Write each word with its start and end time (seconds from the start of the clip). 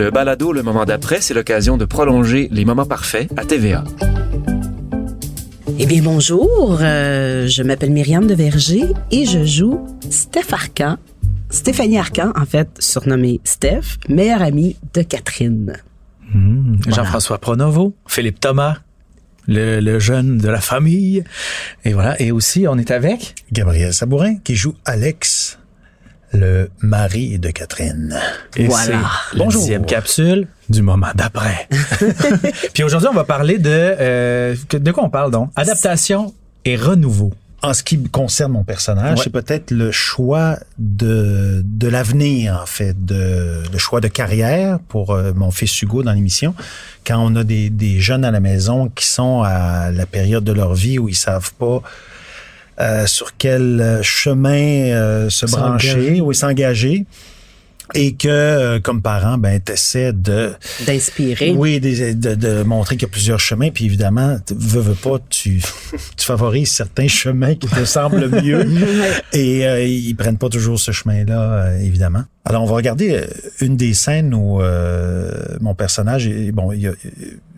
Le 0.00 0.10
balado 0.10 0.54
Le 0.54 0.62
moment 0.62 0.86
d'après, 0.86 1.20
c'est 1.20 1.34
l'occasion 1.34 1.76
de 1.76 1.84
prolonger 1.84 2.48
les 2.52 2.64
moments 2.64 2.86
parfaits 2.86 3.30
à 3.36 3.44
TVA. 3.44 3.84
Eh 5.78 5.84
bien, 5.84 6.00
bonjour. 6.02 6.78
euh, 6.80 7.46
je 7.46 7.62
m'appelle 7.62 7.90
Myriam 7.90 8.26
de 8.26 8.32
Verger 8.32 8.84
et 9.10 9.26
je 9.26 9.44
joue 9.44 9.78
Steph 10.08 10.52
Arcan. 10.52 10.96
Stéphanie 11.50 11.98
Arcan, 11.98 12.32
en 12.34 12.46
fait, 12.46 12.70
surnommée 12.78 13.42
Steph, 13.44 13.98
meilleure 14.08 14.40
amie 14.40 14.76
de 14.94 15.02
Catherine. 15.02 15.76
Jean-François 16.88 17.36
Pronovo, 17.36 17.94
Philippe 18.08 18.40
Thomas, 18.40 18.78
le, 19.48 19.80
le 19.80 19.98
jeune 19.98 20.38
de 20.38 20.48
la 20.48 20.62
famille. 20.62 21.24
Et 21.84 21.92
voilà. 21.92 22.18
Et 22.22 22.32
aussi, 22.32 22.66
on 22.66 22.78
est 22.78 22.90
avec 22.90 23.34
Gabriel 23.52 23.92
Sabourin 23.92 24.36
qui 24.38 24.56
joue 24.56 24.76
Alex, 24.86 25.58
le 26.32 26.70
mari 26.80 27.38
de 27.38 27.50
Catherine. 27.50 28.16
Et 28.56 28.66
Voilà. 28.66 29.00
la 29.34 29.46
dixième 29.46 29.84
capsule 29.84 30.46
du 30.68 30.82
moment 30.82 31.08
d'après. 31.14 31.68
Puis 32.74 32.82
aujourd'hui, 32.84 33.08
on 33.10 33.14
va 33.14 33.24
parler 33.24 33.58
de... 33.58 33.68
euh, 33.70 34.54
de 34.72 34.90
quoi 34.92 35.04
on 35.04 35.10
parle 35.10 35.30
donc? 35.30 35.50
Adaptation 35.56 36.32
et 36.64 36.76
renouveau. 36.76 37.32
En 37.62 37.74
ce 37.74 37.82
qui 37.82 38.02
concerne 38.04 38.52
mon 38.52 38.64
personnage, 38.64 39.18
Ouais. 39.18 39.24
c'est 39.24 39.30
peut-être 39.30 39.70
le 39.70 39.90
choix 39.90 40.56
de, 40.78 41.60
de 41.62 41.88
l'avenir, 41.88 42.58
en 42.62 42.64
fait, 42.66 43.04
de, 43.04 43.62
le 43.70 43.78
choix 43.78 44.00
de 44.00 44.08
carrière 44.08 44.78
pour 44.88 45.10
euh, 45.10 45.32
mon 45.34 45.50
fils 45.50 45.82
Hugo 45.82 46.02
dans 46.02 46.12
l'émission. 46.12 46.54
Quand 47.06 47.18
on 47.22 47.36
a 47.36 47.44
des, 47.44 47.68
des 47.68 48.00
jeunes 48.00 48.24
à 48.24 48.30
la 48.30 48.40
maison 48.40 48.88
qui 48.88 49.06
sont 49.06 49.42
à 49.42 49.90
la 49.90 50.06
période 50.06 50.42
de 50.44 50.52
leur 50.52 50.72
vie 50.74 50.98
où 50.98 51.10
ils 51.10 51.14
savent 51.14 51.52
pas 51.58 51.66
euh, 51.66 51.80
sur 53.06 53.36
quel 53.36 54.00
chemin 54.02 54.92
euh, 54.92 55.28
se 55.28 55.46
brancher 55.46 56.20
ou 56.20 56.32
s'engager. 56.32 57.04
Et 57.94 58.14
que, 58.14 58.28
euh, 58.28 58.80
comme 58.80 59.02
parent, 59.02 59.36
ben, 59.38 59.58
t'essaies 59.60 60.12
de, 60.12 60.52
D'inspirer. 60.86 61.52
oui, 61.56 61.80
des- 61.80 62.14
de, 62.14 62.34
de 62.34 62.62
montrer 62.62 62.96
qu'il 62.96 63.08
y 63.08 63.10
a 63.10 63.12
plusieurs 63.12 63.40
chemins, 63.40 63.70
puis 63.70 63.84
évidemment, 63.86 64.36
veux, 64.50 64.80
veux 64.80 64.94
pas, 64.94 65.18
tu, 65.28 65.60
tu 66.16 66.24
favorises 66.26 66.70
certains 66.70 67.08
chemins 67.08 67.54
qui 67.54 67.66
te 67.68 67.84
semblent 67.84 68.28
mieux, 68.42 68.64
et 69.32 69.66
euh, 69.66 69.84
ils 69.84 70.14
prennent 70.14 70.38
pas 70.38 70.48
toujours 70.48 70.78
ce 70.78 70.92
chemin-là, 70.92 71.52
euh, 71.52 71.78
évidemment. 71.80 72.22
Alors, 72.44 72.62
on 72.62 72.66
va 72.66 72.74
regarder 72.76 73.10
euh, 73.12 73.26
une 73.60 73.76
des 73.76 73.92
scènes 73.94 74.34
où 74.34 74.62
euh, 74.62 75.30
mon 75.60 75.74
personnage, 75.74 76.26
est, 76.26 76.52
bon, 76.52 76.72
il 76.72 76.80
y 76.82 76.86
a- 76.88 76.92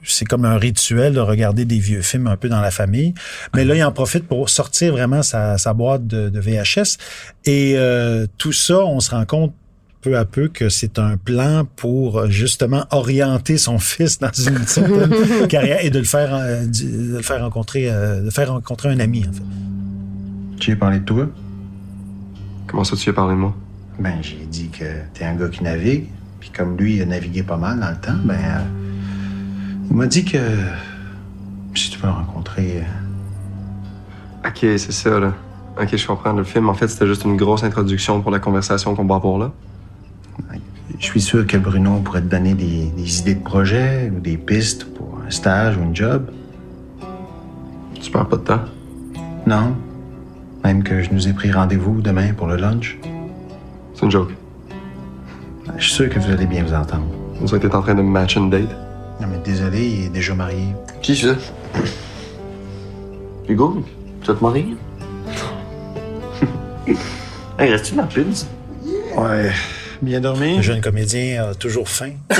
c'est 0.05 0.25
comme 0.25 0.45
un 0.45 0.57
rituel 0.59 1.13
de 1.13 1.21
regarder 1.21 1.65
des 1.65 1.79
vieux 1.79 2.03
films 2.03 2.27
un 2.27 2.37
peu 2.37 2.49
dans 2.49 2.61
la 2.61 2.73
famille, 2.73 3.15
mais 3.55 3.65
là, 3.65 3.77
il 3.77 3.85
en 3.85 3.93
profite 3.93 4.27
pour 4.27 4.49
sortir 4.51 4.91
vraiment 4.93 5.23
sa, 5.23 5.59
sa 5.59 5.75
boîte 5.75 6.07
de, 6.09 6.29
de 6.29 6.41
VHS, 6.41 6.97
et 7.45 7.75
euh, 7.77 8.27
tout 8.39 8.53
ça, 8.53 8.79
on 8.81 8.99
se 8.99 9.11
rend 9.13 9.25
compte 9.27 9.55
peu 10.03 10.19
à 10.19 10.25
peu 10.25 10.49
que 10.49 10.69
c'est 10.69 10.99
un 10.99 11.17
plan 11.17 11.65
pour 11.77 12.19
euh, 12.19 12.29
justement 12.29 12.85
orienter 12.91 13.57
son 13.59 13.79
fils 13.93 14.19
dans 14.19 14.33
une 14.33 14.67
certaine 14.67 15.47
carrière 15.49 15.85
et 15.85 15.91
de 15.91 15.99
le 15.99 16.05
faire 16.05 16.35
euh, 16.35 16.67
de 16.67 17.17
le 17.17 17.23
faire 17.23 17.41
rencontrer 17.43 17.91
euh, 17.91 18.23
de 18.23 18.31
faire 18.31 18.53
rencontrer 18.53 18.89
un 18.91 19.01
ami 19.01 19.25
en 19.29 19.33
fait. 19.33 19.43
Tu 20.59 20.73
as 20.73 20.77
parlé 20.77 20.99
de 21.01 21.05
toi? 21.05 21.29
Comment 22.67 22.85
ça, 22.85 22.97
tu 22.97 23.09
as 23.11 23.13
parlé 23.13 23.35
de 23.35 23.41
moi? 23.41 23.55
Ben, 23.99 24.15
j'ai 24.23 24.47
dit 24.51 24.69
que 24.69 24.85
t'es 25.15 25.25
un 25.25 25.35
gars 25.35 25.49
qui 25.49 25.63
navigue. 25.63 26.07
Puis 26.41 26.51
comme 26.51 26.77
lui, 26.77 26.97
il 26.97 27.03
a 27.03 27.07
navigué 27.07 27.43
pas 27.43 27.57
mal 27.57 27.79
dans 27.79 27.91
le 27.91 27.97
temps, 27.97 28.19
ben, 28.25 28.35
euh, 28.35 28.59
il 29.91 29.97
m'a 29.97 30.07
dit 30.07 30.25
que 30.25 30.39
si 31.75 31.91
tu 31.91 31.99
veux 32.01 32.09
rencontrer... 32.11 32.79
euh, 34.45 34.49
Ok, 34.49 34.59
c'est 34.61 34.93
ça, 34.93 35.21
là. 35.21 35.33
Ok, 35.81 35.97
je 35.97 36.07
comprends. 36.07 36.33
Le 36.33 36.43
film, 36.45 36.69
en 36.69 36.75
fait, 36.75 36.89
c'était 36.89 37.07
juste 37.07 37.25
une 37.25 37.37
grosse 37.37 37.63
introduction 37.63 38.21
pour 38.23 38.31
la 38.33 38.41
conversation 38.41 38.95
qu'on 38.97 39.05
va 39.05 39.15
avoir 39.17 39.39
là. 39.39 39.53
Je 41.03 41.09
suis 41.09 41.21
sûr 41.21 41.45
que 41.49 41.57
Bruno 41.57 41.99
pourrait 41.99 42.21
te 42.23 42.29
donner 42.29 42.55
des, 42.55 42.87
des 42.97 43.19
idées 43.19 43.35
de 43.35 43.43
projet 43.43 44.11
ou 44.17 44.21
des 44.21 44.37
pistes 44.37 44.85
pour 44.95 45.19
un 45.27 45.31
stage 45.31 45.77
ou 45.77 45.81
un 45.83 45.93
job. 45.93 46.31
Tu 48.01 48.09
perds 48.09 48.29
pas 48.29 48.37
de 48.37 48.43
temps? 48.43 48.61
Non? 49.45 49.75
Même 50.63 50.85
que 50.85 51.03
je 51.03 51.11
nous 51.11 51.27
ai 51.27 51.33
pris 51.33 51.51
rendez-vous 51.51 52.01
demain 52.01 52.33
pour 52.33 52.47
le 52.47 52.55
lunch. 52.55 52.99
C'est 53.95 54.05
une 54.05 54.13
joke. 54.13 54.31
Ben, 55.67 55.75
Je 55.77 55.83
suis 55.87 55.93
sûr 55.93 56.09
que 56.09 56.21
vous 56.21 56.31
allez 56.31 56.47
bien 56.47 56.63
vous 56.63 56.73
entendre. 56.73 57.07
On 57.41 57.47
dirait 57.47 57.59
que 57.59 57.67
t'es 57.67 57.75
en 57.75 57.83
train 57.83 57.97
de 57.97 58.03
me 58.03 58.09
match 58.09 58.37
une 58.37 58.49
date. 58.49 58.71
Non, 59.21 59.27
mais 59.29 59.39
désolé, 59.45 59.85
il 59.85 60.05
est 60.05 60.09
déjà 60.09 60.37
marié. 60.37 60.69
Qui 61.03 61.17
ça? 61.17 61.35
Hugo, 63.49 63.85
tu 64.21 64.29
vas 64.29 64.35
te 64.35 64.45
marier? 64.45 64.77
hey, 67.59 67.71
reste-tu 67.71 67.97
dans 67.97 68.03
la 68.03 68.09
pub? 68.09 68.29
Ouais. 69.17 69.51
Bien 70.03 70.21
dormi? 70.21 70.57
Le 70.57 70.63
jeune 70.63 70.81
comédien 70.81 71.45
a 71.51 71.55
toujours 71.55 71.89
faim. 71.89 72.11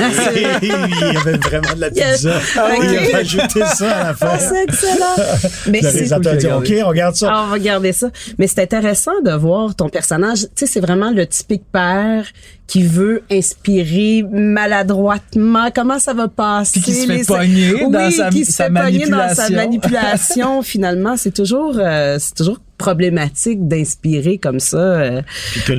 il 0.61 0.67
y 0.67 0.71
avait 1.17 1.37
vraiment 1.37 1.73
de 1.75 1.79
la 1.79 1.89
pizza. 1.91 2.33
Ah 2.57 2.67
oui. 2.77 2.85
Il 3.09 3.15
a 3.15 3.19
ajouté 3.19 3.61
ça 3.73 3.91
à 3.99 4.03
la 4.09 4.13
fin. 4.13 4.27
Ah, 4.33 4.37
c'est 4.37 4.63
excellent. 4.63 5.49
Mais 5.69 5.79
Le 5.79 5.87
c'est 5.87 5.93
réalisateur 5.93 6.35
dit 6.35 6.47
OK, 6.47 6.83
on 6.85 6.89
regarde 6.89 7.15
ça. 7.15 7.29
Ah, 7.31 7.43
on 7.47 7.51
va 7.51 7.59
garder 7.59 7.93
ça. 7.93 8.09
Mais 8.37 8.47
c'est 8.47 8.61
intéressant 8.61 9.13
de 9.23 9.31
voir 9.31 9.75
ton 9.75 9.87
personnage. 9.87 10.41
Tu 10.41 10.47
sais, 10.57 10.65
c'est 10.65 10.79
vraiment 10.81 11.11
le 11.11 11.25
typique 11.25 11.63
père 11.71 12.25
qui 12.67 12.83
veut 12.83 13.23
inspirer 13.31 14.23
maladroitement. 14.29 15.69
Comment 15.73 15.99
ça 15.99 16.13
va 16.13 16.27
passer? 16.27 16.79
Puis 16.79 16.81
qui 16.81 16.93
se 16.93 17.07
fait 17.07 17.17
Les- 17.17 17.23
pogner 17.23 17.73
oui, 17.75 17.91
dans 17.91 18.11
sa- 18.11 18.29
qui 18.29 18.45
se 18.45 18.51
sa 18.51 18.65
fait 18.65 18.73
pogner 18.73 19.07
dans 19.07 19.29
sa 19.33 19.49
manipulation. 19.49 19.55
manipulation. 19.55 20.61
finalement, 20.63 21.15
c'est 21.17 21.33
toujours, 21.33 21.75
euh, 21.77 22.17
c'est 22.19 22.35
toujours 22.35 22.59
problématique 22.83 23.67
d'inspirer 23.67 24.37
comme 24.37 24.59
ça 24.59 24.77
euh, 24.77 25.21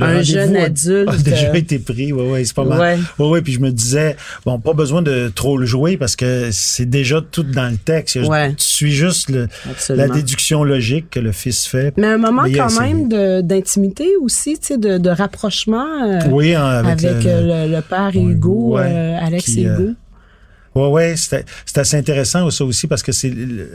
un 0.01 0.23
jeune 0.23 0.57
adulte. 0.69 1.09
a 1.11 1.17
déjà 1.19 1.51
euh, 1.51 1.55
été 1.55 1.79
pris. 1.79 2.13
Ouais, 2.13 2.31
ouais, 2.31 2.45
c'est 2.45 2.55
pas 2.55 2.65
mal. 2.65 2.81
Ouais. 2.81 2.99
Ouais. 3.19 3.31
ouais, 3.31 3.43
puis 3.43 3.53
je 3.53 3.61
me 3.61 3.71
disais, 3.71 4.17
bon, 4.47 4.59
pas 4.59 4.73
besoin 4.73 5.03
de 5.03 5.31
trop 5.35 5.59
le 5.59 5.67
jouer 5.67 5.97
parce 5.97 6.17
que 6.17 6.49
c'est 6.53 6.89
déjà 6.89 7.21
tout 7.21 7.43
dans 7.43 7.71
le 7.71 7.77
texte. 7.77 8.17
Ouais. 8.17 8.55
Tu 8.55 8.65
suis 8.67 8.93
juste 8.93 9.29
le, 9.31 9.49
la 9.91 10.09
déduction 10.09 10.65
logique 10.65 11.11
que 11.11 11.21
le 11.21 11.33
fils 11.33 11.67
fait. 11.67 11.93
Mais 11.99 12.07
un 12.07 12.19
moment 12.19 12.45
quand 12.45 12.69
essayé. 12.69 12.95
même 12.95 13.43
d'intimité 13.43 14.09
aussi, 14.23 14.59
tu 14.59 14.67
sais, 14.69 14.79
de, 14.79 14.99
de 14.99 15.11
rapprochement 15.11 15.87
euh, 16.05 16.21
Oui, 16.31 16.55
hein, 16.55 16.65
avec, 16.85 17.05
avec, 17.05 17.25
le- 17.25 17.67
le, 17.69 17.75
le 17.77 17.83
père 17.83 18.11
et 18.15 18.19
Hugo, 18.21 18.77
ouais, 18.77 19.17
Alex 19.21 19.45
qui, 19.45 19.61
et 19.61 19.65
Hugo. 19.65 19.91
Ouais, 20.75 20.89
ouais, 20.89 21.17
c'était 21.17 21.45
c'est 21.67 21.79
assez 21.79 21.97
intéressant 21.97 22.51
ça 22.51 22.65
aussi 22.65 22.87
parce 22.87 23.03
que 23.03 23.13
c'est 23.13 23.33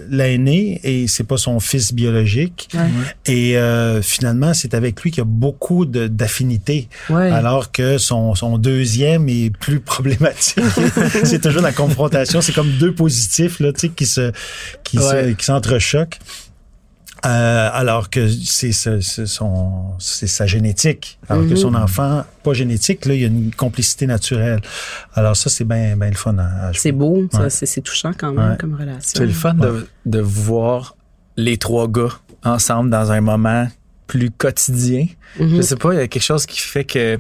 l'aîné 0.09 0.79
et 0.83 1.07
c'est 1.07 1.23
pas 1.23 1.37
son 1.37 1.59
fils 1.59 1.93
biologique. 1.93 2.69
Et 3.25 3.57
euh, 3.57 4.01
finalement, 4.01 4.53
c'est 4.53 4.73
avec 4.73 5.01
lui 5.01 5.11
qu'il 5.11 5.19
y 5.19 5.21
a 5.21 5.25
beaucoup 5.25 5.85
d'affinités. 5.85 6.89
Ouais. 7.09 7.29
Alors 7.31 7.71
que 7.71 7.97
son, 7.97 8.35
son 8.35 8.57
deuxième 8.57 9.29
est 9.29 9.49
plus 9.49 9.79
problématique. 9.79 10.63
c'est 11.23 11.41
toujours 11.41 11.61
la 11.61 11.71
confrontation. 11.71 12.41
C'est 12.41 12.53
comme 12.53 12.71
deux 12.79 12.93
positifs 12.93 13.59
là, 13.59 13.71
tu 13.73 13.79
sais, 13.81 13.89
qui 13.89 14.05
se 14.05 14.31
qui 14.83 14.97
se- 14.97 15.03
Ouais. 15.03 15.35
qui 15.37 15.45
s'entrechoquent. 15.45 16.19
Euh, 17.25 17.69
alors 17.74 18.10
que 18.10 18.30
c'est 18.30 18.71
ce- 18.71 19.01
ce- 19.01 19.25
son 19.25 19.94
c'est 20.00 20.27
sa 20.27 20.45
génétique. 20.45 21.19
Alors 21.27 21.48
que 21.48 21.56
son 21.56 21.74
enfant 21.75 22.24
pas 22.44 22.54
génétique 22.54 23.06
là, 23.06 23.13
il 23.13 23.21
y 23.21 23.24
a 23.25 23.27
une 23.27 23.54
complicité 23.54 24.07
naturelle. 24.07 24.62
Alors 25.16 25.36
ça 25.36 25.50
c'est 25.50 25.66
bien 25.66 25.98
ben 25.98 26.10
le 26.12 26.16
fun 26.16 26.38
à, 26.38 26.68
à 26.68 26.71
jouer. 26.71 26.80
C'est 26.81 26.92
beau, 26.94 27.27
Ouais. 27.33 27.50
c'est 27.50 27.66
c'est 27.66 27.81
touchant 27.81 28.13
quand 28.18 28.31
même 28.31 28.51
Ouais. 28.51 28.57
comme 28.57 28.74
relation. 28.74 29.01
C'est 29.01 29.25
le 29.25 29.33
fun 29.33 29.54
de, 29.54 29.86
de 30.06 30.19
voir 30.19 30.95
les 31.36 31.57
trois 31.57 31.88
gars 31.89 32.13
ensemble 32.45 32.89
dans 32.89 33.12
un 33.12 33.19
moment 33.21 33.68
plus 34.07 34.31
quotidien. 34.31 35.07
Mhm. 35.39 35.57
Je 35.57 35.62
sais 35.62 35.75
pas, 35.75 35.94
il 35.94 35.98
y 36.00 36.01
a 36.04 36.07
quelque 36.07 36.24
chose 36.24 36.45
qui 36.45 36.60
fait 36.62 36.86
que 36.86 37.19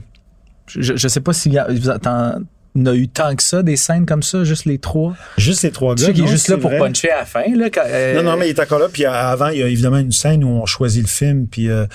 je, 0.67 0.95
je 0.95 1.07
sais 1.09 1.19
pas 1.19 1.33
s'il 1.33 1.51
y 1.53 1.57
a, 1.57 1.67
vous 1.69 1.89
attend- 2.75 2.75
il 2.75 2.81
y 2.81 2.83
en 2.83 2.91
a 2.91 2.95
eu 2.95 3.07
tant 3.07 3.35
que 3.35 3.43
ça 3.43 3.63
des 3.63 3.75
scènes 3.75 4.05
comme 4.05 4.23
ça, 4.23 4.43
juste 4.43 4.65
les 4.65 4.77
trois? 4.77 5.15
Juste 5.37 5.63
les 5.63 5.71
trois 5.71 5.95
Tu 5.95 6.01
gars. 6.01 6.07
sais 6.07 6.13
qu'il 6.13 6.23
est 6.25 6.27
juste 6.27 6.47
là 6.49 6.57
pour 6.57 6.69
vrai. 6.69 6.79
puncher 6.79 7.11
à 7.11 7.19
la 7.19 7.25
fin 7.25 7.43
là. 7.55 7.69
quand- 7.69 7.81
euh, 7.85 8.15
Non, 8.21 8.31
non, 8.31 8.37
mais 8.37 8.47
il 8.47 8.49
est 8.51 8.59
encore 8.59 8.79
là. 8.79 8.87
Puis 8.91 9.05
euh, 9.05 9.11
avant, 9.11 9.47
il 9.49 9.59
y 9.59 9.63
a 9.63 9.67
évidemment 9.67 9.97
une 9.97 10.11
scène 10.11 10.43
où 10.43 10.49
on 10.49 10.65
choisit 10.65 11.01
le 11.01 11.07
film. 11.07 11.47
Puis 11.47 11.69
euh, 11.69 11.85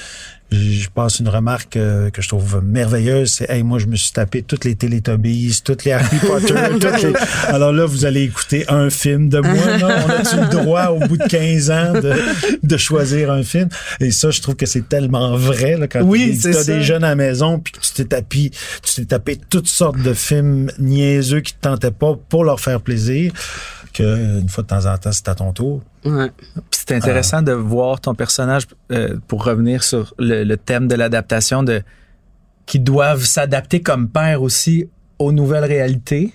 je 0.50 0.88
passe 0.88 1.18
une 1.18 1.28
remarque 1.28 1.76
euh, 1.76 2.10
que 2.10 2.22
je 2.22 2.28
trouve 2.28 2.62
merveilleuse. 2.62 3.32
C'est, 3.32 3.50
hey, 3.50 3.62
moi, 3.62 3.78
je 3.78 3.86
me 3.86 3.96
suis 3.96 4.12
tapé 4.12 4.42
toutes 4.42 4.64
les 4.64 4.76
Teletubbies, 4.76 5.60
toutes 5.64 5.84
les 5.84 5.92
Harry 5.92 6.18
Potter. 6.18 6.54
toutes 6.80 7.02
les... 7.02 7.12
Alors 7.48 7.72
là, 7.72 7.86
vous 7.86 8.04
allez 8.04 8.22
écouter 8.22 8.64
un 8.68 8.88
film 8.90 9.28
de 9.28 9.40
moi. 9.40 9.78
Non? 9.78 9.88
On 9.88 10.10
a-tu 10.10 10.36
le 10.36 10.48
droit, 10.48 10.86
au 10.88 11.00
bout 11.08 11.16
de 11.16 11.24
15 11.26 11.70
ans, 11.70 11.92
de, 11.94 12.12
de 12.62 12.76
choisir 12.76 13.32
un 13.32 13.42
film? 13.42 13.68
Et 14.00 14.10
ça, 14.12 14.30
je 14.30 14.40
trouve 14.40 14.54
que 14.54 14.66
c'est 14.66 14.88
tellement 14.88 15.36
vrai. 15.36 15.76
Là, 15.76 15.88
quand 15.88 16.02
Oui, 16.02 16.38
tu 16.40 16.48
as 16.48 16.52
ça. 16.52 16.64
des 16.72 16.82
jeunes 16.82 17.04
à 17.04 17.08
la 17.10 17.16
maison, 17.16 17.58
puis 17.58 17.72
que 17.72 17.80
tu 17.80 17.92
t'es 17.92 18.04
tapé, 18.04 18.50
tu 18.82 18.94
t'es 18.94 19.04
tapé 19.06 19.40
toutes 19.50 19.68
sortes 19.68 20.00
de 20.00 20.14
films 20.14 20.70
niaiseux 20.78 21.40
qui 21.40 21.54
te 21.54 21.60
tentaient 21.62 21.90
pas 21.90 22.14
pour 22.28 22.44
leur 22.44 22.60
faire 22.60 22.80
plaisir. 22.80 23.32
Que 23.94 24.40
une 24.40 24.48
fois 24.48 24.62
de 24.64 24.68
temps 24.68 24.84
en 24.86 24.98
temps, 24.98 25.12
c'est 25.12 25.28
à 25.28 25.34
ton 25.36 25.52
tour. 25.52 25.80
Ouais. 26.04 26.30
Puis 26.70 26.80
c'est 26.86 26.92
intéressant 26.92 27.40
de 27.42 27.52
voir 27.52 28.00
ton 28.00 28.14
personnage 28.14 28.64
euh, 28.92 29.16
pour 29.28 29.44
revenir 29.44 29.82
sur 29.84 30.12
le, 30.18 30.42
le 30.44 30.56
thème 30.56 30.88
de 30.88 30.94
l'adaptation 30.96 31.62
de 31.62 31.80
qui 32.66 32.80
doivent 32.80 33.24
s'adapter 33.24 33.80
comme 33.80 34.08
père 34.08 34.42
aussi 34.42 34.88
aux 35.18 35.30
nouvelles 35.32 35.64
réalités. 35.64 36.34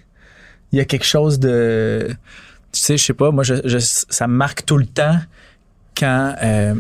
Il 0.72 0.78
y 0.78 0.80
a 0.82 0.86
quelque 0.86 1.06
chose 1.06 1.38
de 1.40 2.10
tu 2.72 2.80
sais, 2.82 2.98
je 2.98 3.04
sais 3.04 3.14
pas, 3.14 3.32
moi 3.32 3.44
je, 3.44 3.56
je- 3.66 3.78
ça 3.80 4.28
me 4.28 4.34
marque 4.34 4.64
tout 4.66 4.78
le 4.78 4.86
temps 4.86 5.18
quand 5.98 6.36
euh, 6.44 6.76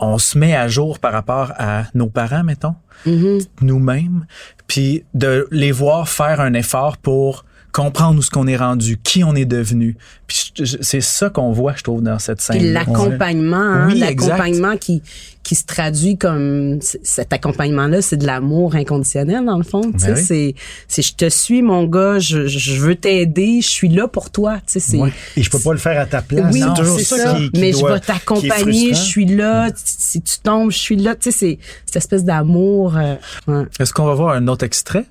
on 0.00 0.18
se 0.18 0.36
met 0.38 0.56
à 0.56 0.66
jour 0.66 0.98
par 0.98 1.12
rapport 1.12 1.52
à 1.56 1.84
nos 1.94 2.08
parents, 2.08 2.42
mettons, 2.42 2.74
Mhm. 3.06 3.38
nous-mêmes, 3.60 4.26
puis 4.66 5.04
de 5.14 5.46
les 5.50 5.72
voir 5.72 6.08
faire 6.08 6.40
un 6.40 6.54
effort 6.54 6.96
pour 6.96 7.44
comprendre 7.72 8.18
où 8.18 8.22
ce 8.22 8.30
qu'on 8.30 8.46
est 8.46 8.56
rendu, 8.56 8.98
qui 9.02 9.22
on 9.24 9.34
est 9.34 9.44
devenu. 9.44 9.96
Puis 10.26 10.52
c'est 10.82 11.00
ça 11.00 11.30
qu'on 11.30 11.52
voit, 11.52 11.74
je 11.76 11.82
trouve, 11.82 12.02
dans 12.02 12.18
cette 12.18 12.40
scène. 12.40 12.72
L'accompagnement, 12.72 13.56
hein, 13.56 13.88
Oui, 13.88 13.98
l'accompagnement 13.98 14.76
qui 14.76 15.02
qui 15.42 15.54
se 15.54 15.64
traduit 15.64 16.18
comme 16.18 16.80
cet 16.82 17.32
accompagnement-là, 17.32 18.02
c'est 18.02 18.18
de 18.18 18.26
l'amour 18.26 18.74
inconditionnel 18.74 19.44
dans 19.46 19.56
le 19.56 19.64
fond. 19.64 19.80
tu 19.92 19.98
sais, 19.98 20.06
Ben 20.08 20.14
oui. 20.16 20.22
c'est 20.24 20.54
c'est 20.86 21.02
je 21.02 21.14
te 21.14 21.28
suis 21.30 21.62
mon 21.62 21.84
gars, 21.84 22.18
je, 22.18 22.46
je 22.46 22.74
veux 22.80 22.94
t'aider, 22.94 23.60
je 23.62 23.68
suis 23.68 23.88
là 23.88 24.06
pour 24.06 24.30
toi. 24.30 24.56
Tu 24.66 24.74
sais, 24.74 24.80
c'est 24.80 24.98
Ouais. 24.98 25.12
Et 25.36 25.42
je 25.42 25.50
peux 25.50 25.58
pas 25.58 25.72
le 25.72 25.78
faire 25.78 25.98
à 26.00 26.06
ta 26.06 26.20
place. 26.22 26.52
oui, 26.52 26.62
c'est 26.98 27.04
ça, 27.04 27.16
ça. 27.16 27.34
qui, 27.34 27.50
qui 27.50 27.60
mais 27.60 27.72
je 27.72 27.84
vais 27.84 28.00
t'accompagner, 28.00 28.90
je 28.90 29.00
suis 29.00 29.24
là. 29.24 29.70
Si 29.74 30.20
tu 30.20 30.38
tombes, 30.40 30.70
je 30.70 30.78
suis 30.78 30.96
là. 30.96 31.14
Tu 31.16 31.30
sais, 31.32 31.38
c'est 31.38 31.58
cette 31.86 31.96
espèce 31.96 32.24
d'amour. 32.24 32.96
euh, 32.96 33.14
ouais. 33.48 33.64
Est-ce 33.78 33.92
qu'on 33.94 34.04
va 34.04 34.14
voir 34.14 34.34
un 34.34 34.46
autre 34.46 34.64
extrait? 34.64 35.06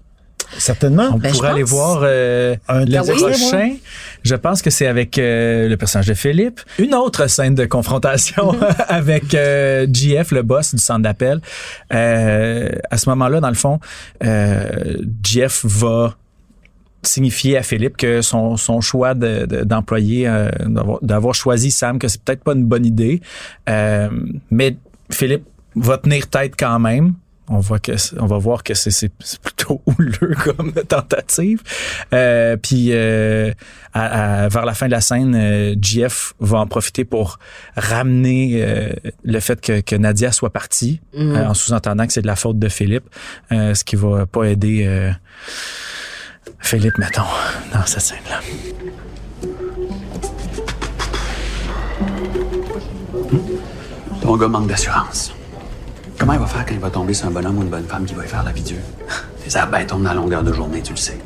Certainement. 0.58 1.10
On 1.14 1.18
Ben, 1.18 1.30
je 1.30 1.34
pourrait 1.36 1.50
aller 1.50 1.62
pense. 1.62 1.70
voir 1.70 2.00
euh, 2.04 2.56
Un 2.68 2.86
le 2.86 3.02
prochain. 3.18 3.76
Je 4.24 4.36
pense 4.36 4.62
que 4.62 4.70
c'est 4.70 4.88
avec 4.88 5.18
euh, 5.18 5.68
le 5.70 5.78
personnage 5.78 6.08
de 6.08 6.14
Philippe. 6.14 6.60
Une 6.80 6.94
autre 6.96 7.28
scène 7.28 7.56
de 7.56 7.66
confrontation 7.66 8.56
avec 8.88 9.34
euh, 9.34 9.86
GF, 9.92 10.32
le 10.32 10.42
boss 10.42 10.74
du 10.76 10.82
centre 10.82 11.02
d'appel. 11.04 11.40
Euh, 11.94 12.70
à 12.90 12.98
ce 12.98 13.10
moment-là, 13.10 13.40
dans 13.40 13.50
le 13.50 13.54
fond, 13.56 13.80
euh, 14.24 14.98
GF 15.24 15.66
va 15.66 16.16
signifier 17.02 17.58
à 17.58 17.64
Philippe 17.64 17.96
que 17.96 18.22
son, 18.22 18.58
son 18.58 18.82
choix 18.82 19.14
de- 19.14 19.46
de- 19.46 19.64
d'employer, 19.64 20.28
euh, 20.28 20.50
d'avoir- 20.66 21.00
d'avoir 21.02 21.34
choisi 21.34 21.72
Sam, 21.72 21.98
que 21.98 22.10
c'est 22.10 22.22
peut-être 22.22 22.44
pas 22.44 22.52
une 22.54 22.66
bonne 22.66 22.86
idée. 22.86 23.22
Euh, 23.70 24.10
mais 24.52 24.76
Philippe 25.10 25.46
va 25.76 25.98
tenir 25.98 26.28
tête 26.28 26.56
quand 26.60 26.78
même. 26.80 27.14
On 27.52 27.60
voit 27.60 27.80
que 27.80 27.94
on 28.20 28.26
va 28.28 28.38
voir 28.38 28.64
que 28.64 28.74
c'est 28.76 28.92
c'est 28.92 29.12
c'est 29.20 29.40
plutôt 29.42 29.82
houleux 29.88 30.36
comme 30.44 30.72
tentative. 30.74 31.62
Euh, 32.14 32.56
puis 32.58 32.90
euh, 32.92 33.52
à- 33.94 34.44
à- 34.44 34.48
vers 34.50 34.66
la 34.66 34.74
fin 34.76 34.86
de 34.86 34.92
la 34.92 35.02
scène, 35.02 35.34
euh, 35.36 35.76
GF 35.82 36.34
va 36.40 36.60
en 36.60 36.68
profiter 36.68 37.06
pour 37.06 37.40
ramener 37.76 38.62
euh, 38.64 38.90
le 39.24 39.40
fait 39.40 39.60
que, 39.62 39.82
que 39.82 39.96
Nadia 39.96 40.32
soit 40.32 40.52
partie, 40.52 41.02
Mhm. 41.16 41.36
euh, 41.36 41.48
en 41.50 41.54
sous-entendant 41.56 42.06
que 42.06 42.14
c'est 42.14 42.22
de 42.22 42.28
la 42.28 42.36
faute 42.36 42.60
de 42.60 42.70
Philippe, 42.70 43.06
euh, 43.52 43.74
ce 43.74 43.84
qui 43.84 43.96
va 43.96 44.26
pas 44.28 44.44
aider 44.44 44.86
euh, 44.86 45.12
Philippe, 46.60 46.98
mettons, 47.00 47.24
dans 47.74 47.86
cette 47.86 48.02
scène-là. 48.02 48.42
Ton 54.22 54.38
gars 54.38 54.48
manque 54.48 54.68
d'assurance. 54.68 55.34
Comment 56.20 56.34
il 56.34 56.40
va 56.40 56.46
faire 56.48 56.66
quand 56.66 56.74
il 56.74 56.82
va 56.82 56.90
tomber 56.90 57.14
sur 57.14 57.28
un 57.28 57.32
bonhomme 57.32 57.60
ou 57.60 57.62
une 57.62 57.70
bonne 57.70 57.86
femme 57.86 58.06
qui 58.06 58.14
va 58.14 58.24
lui 58.24 58.30
faire 58.30 58.44
la 58.44 58.52
vie 58.52 58.62
dure? 58.62 58.78
Les 59.46 59.56
arbres 59.58 59.78
tombent 59.88 60.06
à 60.06 60.14
longueur 60.14 60.44
de 60.44 60.52
journée, 60.52 60.82
tu 60.82 60.92
le 60.92 60.98
sais. 60.98 61.18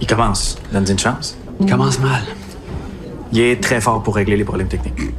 Il 0.00 0.06
commence. 0.06 0.58
Donne 0.72 0.84
une 0.88 0.98
chance. 0.98 1.36
Il 1.60 1.70
commence 1.70 2.00
mal. 2.00 2.22
Il 3.32 3.40
est 3.40 3.62
très 3.62 3.80
fort 3.80 4.02
pour 4.02 4.16
régler 4.16 4.36
les 4.36 4.44
problèmes 4.44 4.66
techniques. 4.66 5.14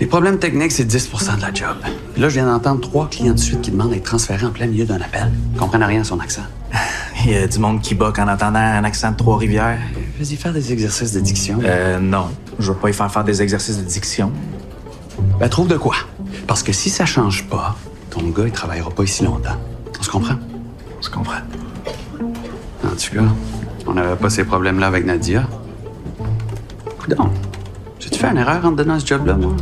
Les 0.00 0.06
problèmes 0.06 0.38
techniques, 0.38 0.72
c'est 0.72 0.84
10% 0.84 1.36
de 1.36 1.42
la 1.42 1.54
job. 1.54 1.76
Puis 2.12 2.20
là, 2.20 2.28
je 2.28 2.34
viens 2.34 2.46
d'entendre 2.46 2.80
trois 2.80 3.08
clients 3.08 3.32
de 3.32 3.38
suite 3.38 3.60
qui 3.62 3.70
demandent 3.70 3.90
d'être 3.90 4.04
transférés 4.04 4.44
en 4.44 4.50
plein 4.50 4.66
milieu 4.66 4.84
d'un 4.84 5.00
appel. 5.00 5.30
Ils 5.54 5.58
comprennent 5.58 5.84
rien 5.84 6.00
à 6.00 6.04
son 6.04 6.18
accent. 6.18 6.42
Il 7.24 7.32
y 7.32 7.36
a 7.36 7.46
du 7.46 7.58
monde 7.60 7.80
qui 7.80 7.94
boque 7.94 8.18
en 8.18 8.26
entendant 8.26 8.58
un 8.58 8.82
accent 8.82 9.12
de 9.12 9.16
Trois-Rivières. 9.16 9.78
Vas-y 10.18 10.36
faire 10.36 10.52
des 10.52 10.72
exercices 10.72 11.12
de 11.12 11.20
diction. 11.20 11.60
Euh, 11.64 12.00
non. 12.00 12.26
Je 12.58 12.72
veux 12.72 12.78
pas 12.78 12.90
y 12.90 12.92
faire 12.92 13.10
faire 13.10 13.24
des 13.24 13.40
exercices 13.40 13.78
de 13.78 13.84
diction. 13.84 14.32
Ben, 15.38 15.48
trouve 15.48 15.68
de 15.68 15.76
quoi. 15.76 15.94
Parce 16.46 16.62
que 16.62 16.72
si 16.72 16.90
ça 16.90 17.06
change 17.06 17.48
pas, 17.48 17.76
ton 18.10 18.28
gars, 18.28 18.44
il 18.46 18.52
travaillera 18.52 18.90
pas 18.90 19.02
ici 19.02 19.24
longtemps. 19.24 19.56
On 19.98 20.02
se 20.02 20.10
comprend? 20.10 20.36
On 20.98 21.02
se 21.02 21.10
comprend. 21.10 21.40
En 22.84 22.88
tout 22.88 23.14
cas, 23.14 23.24
on 23.86 23.94
n'avait 23.94 24.16
pas 24.16 24.30
ces 24.30 24.44
problèmes-là 24.44 24.86
avec 24.86 25.04
Nadia. 25.04 25.48
Coudon, 26.98 27.30
j'ai-tu 27.98 28.18
fait 28.18 28.28
une 28.30 28.38
erreur 28.38 28.64
en 28.64 28.72
te 28.72 28.76
donnant 28.76 28.98
ce 29.00 29.06
job-là, 29.06 29.34
moi? 29.34 29.54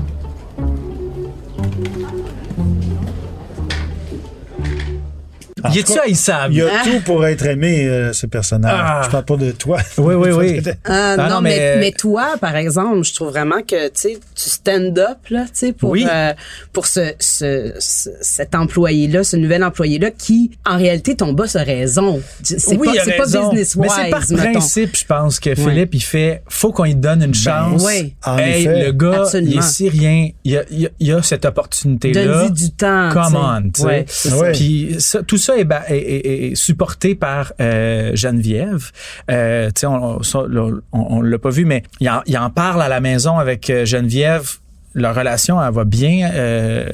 Y 5.72 5.78
est-tu 5.78 5.98
haïssable? 5.98 6.54
Il 6.54 6.58
y 6.58 6.62
a 6.62 6.82
tout 6.84 7.00
pour 7.04 7.26
être 7.26 7.46
aimé, 7.46 7.86
euh, 7.86 8.12
ce 8.12 8.26
personnage. 8.26 8.74
Ah. 8.76 9.02
Je 9.04 9.10
parle 9.10 9.24
pas 9.24 9.36
de 9.36 9.50
toi. 9.52 9.78
Oui, 9.98 10.14
oui, 10.14 10.30
oui. 10.30 10.60
Ah, 10.84 11.14
Ah, 11.14 11.16
non, 11.28 11.34
non, 11.36 11.40
mais, 11.42 11.56
mais- 11.58 11.76
mais 11.80 11.92
toi, 11.92 12.34
par 12.40 12.56
exemple, 12.56 13.02
je 13.04 13.14
trouve 13.14 13.28
vraiment 13.28 13.62
que 13.66 13.88
tu 13.88 14.18
stand 14.34 14.98
up 14.98 15.18
là, 15.30 15.44
tu 15.44 15.50
sais, 15.54 15.72
pour 15.72 15.90
Oui. 15.90 16.06
euh, 16.10 16.32
pour 16.72 16.86
ce, 16.86 17.12
ce, 17.18 17.72
ce- 17.78 18.10
cet 18.20 18.54
employé 18.54 19.08
là, 19.08 19.22
ce 19.24 19.36
nouvel 19.36 19.62
employé 19.64 19.98
là, 19.98 20.10
qui 20.10 20.50
en 20.66 20.76
réalité 20.76 21.14
ton 21.16 21.32
boss 21.32 21.56
a 21.56 21.62
raison. 21.62 22.20
C'est 22.42 22.76
Oui, 22.76 22.86
pas 22.88 22.92
il 23.06 23.14
pas 23.16 23.22
raison. 23.24 23.50
business 23.50 23.76
Mais 23.76 23.88
c'est 23.88 24.10
par 24.10 24.20
mettons. 24.30 24.52
principe, 24.52 24.96
je 24.96 25.04
pense 25.04 25.38
que 25.40 25.54
Philippe, 25.54 25.94
il 25.94 26.00
fait, 26.02 26.42
faut 26.48 26.72
qu'on 26.72 26.84
lui 26.84 26.94
donne 26.94 27.22
une 27.22 27.34
chance. 27.34 27.82
oui. 27.84 28.14
En 28.24 28.38
hey, 28.38 28.62
effet. 28.66 28.84
le 28.86 28.92
gars, 28.92 29.22
Absolument. 29.22 29.52
il 29.52 29.58
est 29.58 29.62
syrien, 29.62 30.28
il 30.44 30.56
a, 30.58 30.62
il 30.70 30.86
a, 30.86 30.88
il 31.00 31.12
a 31.12 31.22
cette 31.22 31.44
opportunité-là. 31.44 32.24
Donne-y 32.24 32.52
du 32.52 32.70
temps. 32.72 33.10
Come 33.12 33.36
on. 33.36 34.52
Puis 34.52 34.96
ça- 34.98 35.22
tout 35.22 35.38
ça 35.38 35.51
est, 35.58 36.54
supporté 36.54 37.14
par 37.14 37.52
euh, 37.60 38.14
Geneviève. 38.14 38.90
Euh, 39.30 39.70
on, 39.84 40.18
on, 40.34 40.82
on, 40.92 41.20
l'a 41.22 41.38
pas 41.38 41.50
vu, 41.50 41.64
mais 41.64 41.82
il 42.00 42.08
en, 42.08 42.22
il 42.26 42.36
en 42.38 42.50
parle 42.50 42.82
à 42.82 42.88
la 42.88 43.00
maison 43.00 43.38
avec 43.38 43.70
euh, 43.70 43.84
Geneviève. 43.84 44.58
Leur 44.94 45.14
relation, 45.14 45.62
elle 45.62 45.72
va 45.72 45.84
bien. 45.84 46.30
euh, 46.34 46.86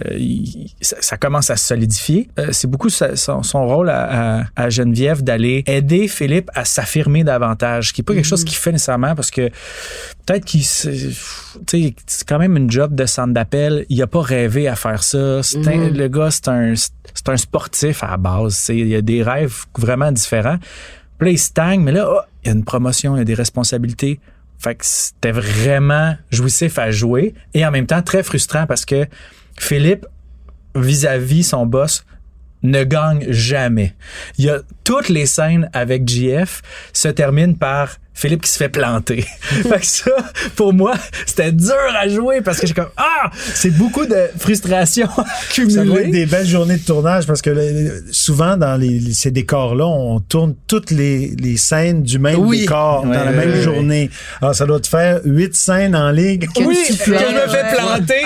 ça, 0.80 0.96
ça 1.00 1.16
commence 1.16 1.50
à 1.50 1.56
se 1.56 1.64
solidifier. 1.66 2.28
Euh, 2.38 2.48
c'est 2.52 2.68
beaucoup 2.68 2.88
sa- 2.90 3.16
son, 3.16 3.42
son 3.42 3.66
rôle 3.66 3.90
à, 3.90 4.38
à- 4.40 4.44
à 4.56 4.70
Geneviève 4.70 5.22
d'aller 5.22 5.64
aider 5.66 6.06
Philippe 6.08 6.50
à 6.54 6.64
s'affirmer 6.64 7.24
davantage, 7.24 7.88
ce 7.88 7.92
qui 7.92 8.02
est 8.02 8.04
pas 8.04 8.14
quelque 8.14 8.24
chose 8.26 8.44
qu'il 8.44 8.56
fait 8.56 8.70
nécessairement 8.72 9.14
parce 9.16 9.30
que 9.32 9.48
peut-être 10.26 10.44
qu'il 10.44 10.64
sais 10.64 10.92
c'est 12.06 12.26
quand 12.28 12.38
même 12.38 12.56
une 12.56 12.70
job 12.70 12.94
de 12.94 13.04
centre 13.06 13.32
d'appel. 13.34 13.84
Il 13.88 14.00
a 14.02 14.06
pas 14.06 14.22
rêvé 14.22 14.68
à 14.68 14.76
faire 14.76 15.02
ça. 15.02 15.42
C'est 15.42 15.66
un- 15.66 15.90
le 15.90 16.08
gars 16.08 16.30
c'est 16.30 16.48
un 16.48 16.74
c'est 16.76 17.28
un 17.28 17.36
sportif 17.36 18.04
à 18.04 18.10
la 18.12 18.16
base 18.16 18.54
c'est 18.54 18.76
il 18.76 18.88
y 18.88 18.94
a 18.94 19.02
des 19.02 19.22
rêves 19.22 19.64
vraiment 19.76 20.12
différents. 20.12 20.58
Puis 21.18 21.26
là 21.26 21.32
il 21.32 21.38
stagne 21.38 21.80
mais 21.82 21.92
là 21.92 22.08
oh, 22.10 22.20
il 22.44 22.48
y 22.48 22.50
a 22.50 22.54
une 22.54 22.64
promotion 22.64 23.16
il 23.16 23.18
y 23.18 23.22
a 23.22 23.24
des 23.24 23.34
responsabilités 23.34 24.20
fait 24.58 24.74
que 24.74 24.84
c'était 24.84 25.32
vraiment 25.32 26.16
jouissif 26.30 26.78
à 26.78 26.90
jouer 26.90 27.34
et 27.54 27.64
en 27.64 27.70
même 27.70 27.86
temps 27.86 28.02
très 28.02 28.22
frustrant 28.22 28.66
parce 28.66 28.84
que 28.84 29.06
Philippe 29.58 30.06
vis-à-vis 30.74 31.44
son 31.44 31.66
boss 31.66 32.04
ne 32.62 32.82
gagne 32.82 33.24
jamais. 33.30 33.94
Il 34.36 34.46
y 34.46 34.50
a 34.50 34.60
toutes 34.84 35.08
les 35.08 35.26
scènes 35.26 35.70
avec 35.72 36.08
GF 36.08 36.62
se 36.92 37.08
terminent 37.08 37.54
par 37.54 37.96
Philippe 38.18 38.42
qui 38.42 38.50
se 38.50 38.56
fait 38.58 38.68
planter. 38.68 39.22
fait 39.42 39.78
que 39.80 39.86
ça, 39.86 40.10
pour 40.56 40.72
moi, 40.72 40.94
c'était 41.24 41.52
dur 41.52 41.74
à 41.96 42.08
jouer 42.08 42.40
parce 42.40 42.58
que 42.60 42.66
j'ai 42.66 42.74
comme 42.74 42.88
ah, 42.96 43.30
c'est 43.54 43.70
beaucoup 43.70 44.06
de 44.06 44.26
frustration 44.38 45.08
Ça 45.50 45.64
doit 45.84 46.00
être 46.00 46.02
cumulée. 46.02 46.10
des 46.10 46.26
belles 46.26 46.46
journées 46.46 46.76
de 46.78 46.84
tournage 46.84 47.26
parce 47.26 47.42
que 47.42 47.50
le- 47.50 48.04
souvent 48.10 48.56
dans 48.56 48.76
les, 48.76 49.12
ces 49.12 49.30
décors-là, 49.30 49.86
on 49.86 50.18
tourne 50.20 50.54
toutes 50.66 50.90
les, 50.90 51.28
les 51.38 51.56
scènes 51.56 52.02
du 52.02 52.18
même 52.18 52.40
Oui. 52.40 52.60
décor 52.62 53.04
Ouais, 53.04 53.16
dans 53.16 53.24
la 53.24 53.30
même 53.32 53.50
ouais. 53.52 53.62
journée. 53.62 54.10
Alors 54.42 54.54
ça 54.54 54.66
doit 54.66 54.80
te 54.80 54.88
faire 54.88 55.20
huit 55.24 55.54
scènes 55.54 55.94
en 55.94 56.10
ligue. 56.10 56.48
Oui, 56.58 56.76
que 56.88 57.04
je 57.04 57.10
me 57.12 57.48
fais 57.48 57.76
planter 57.76 58.22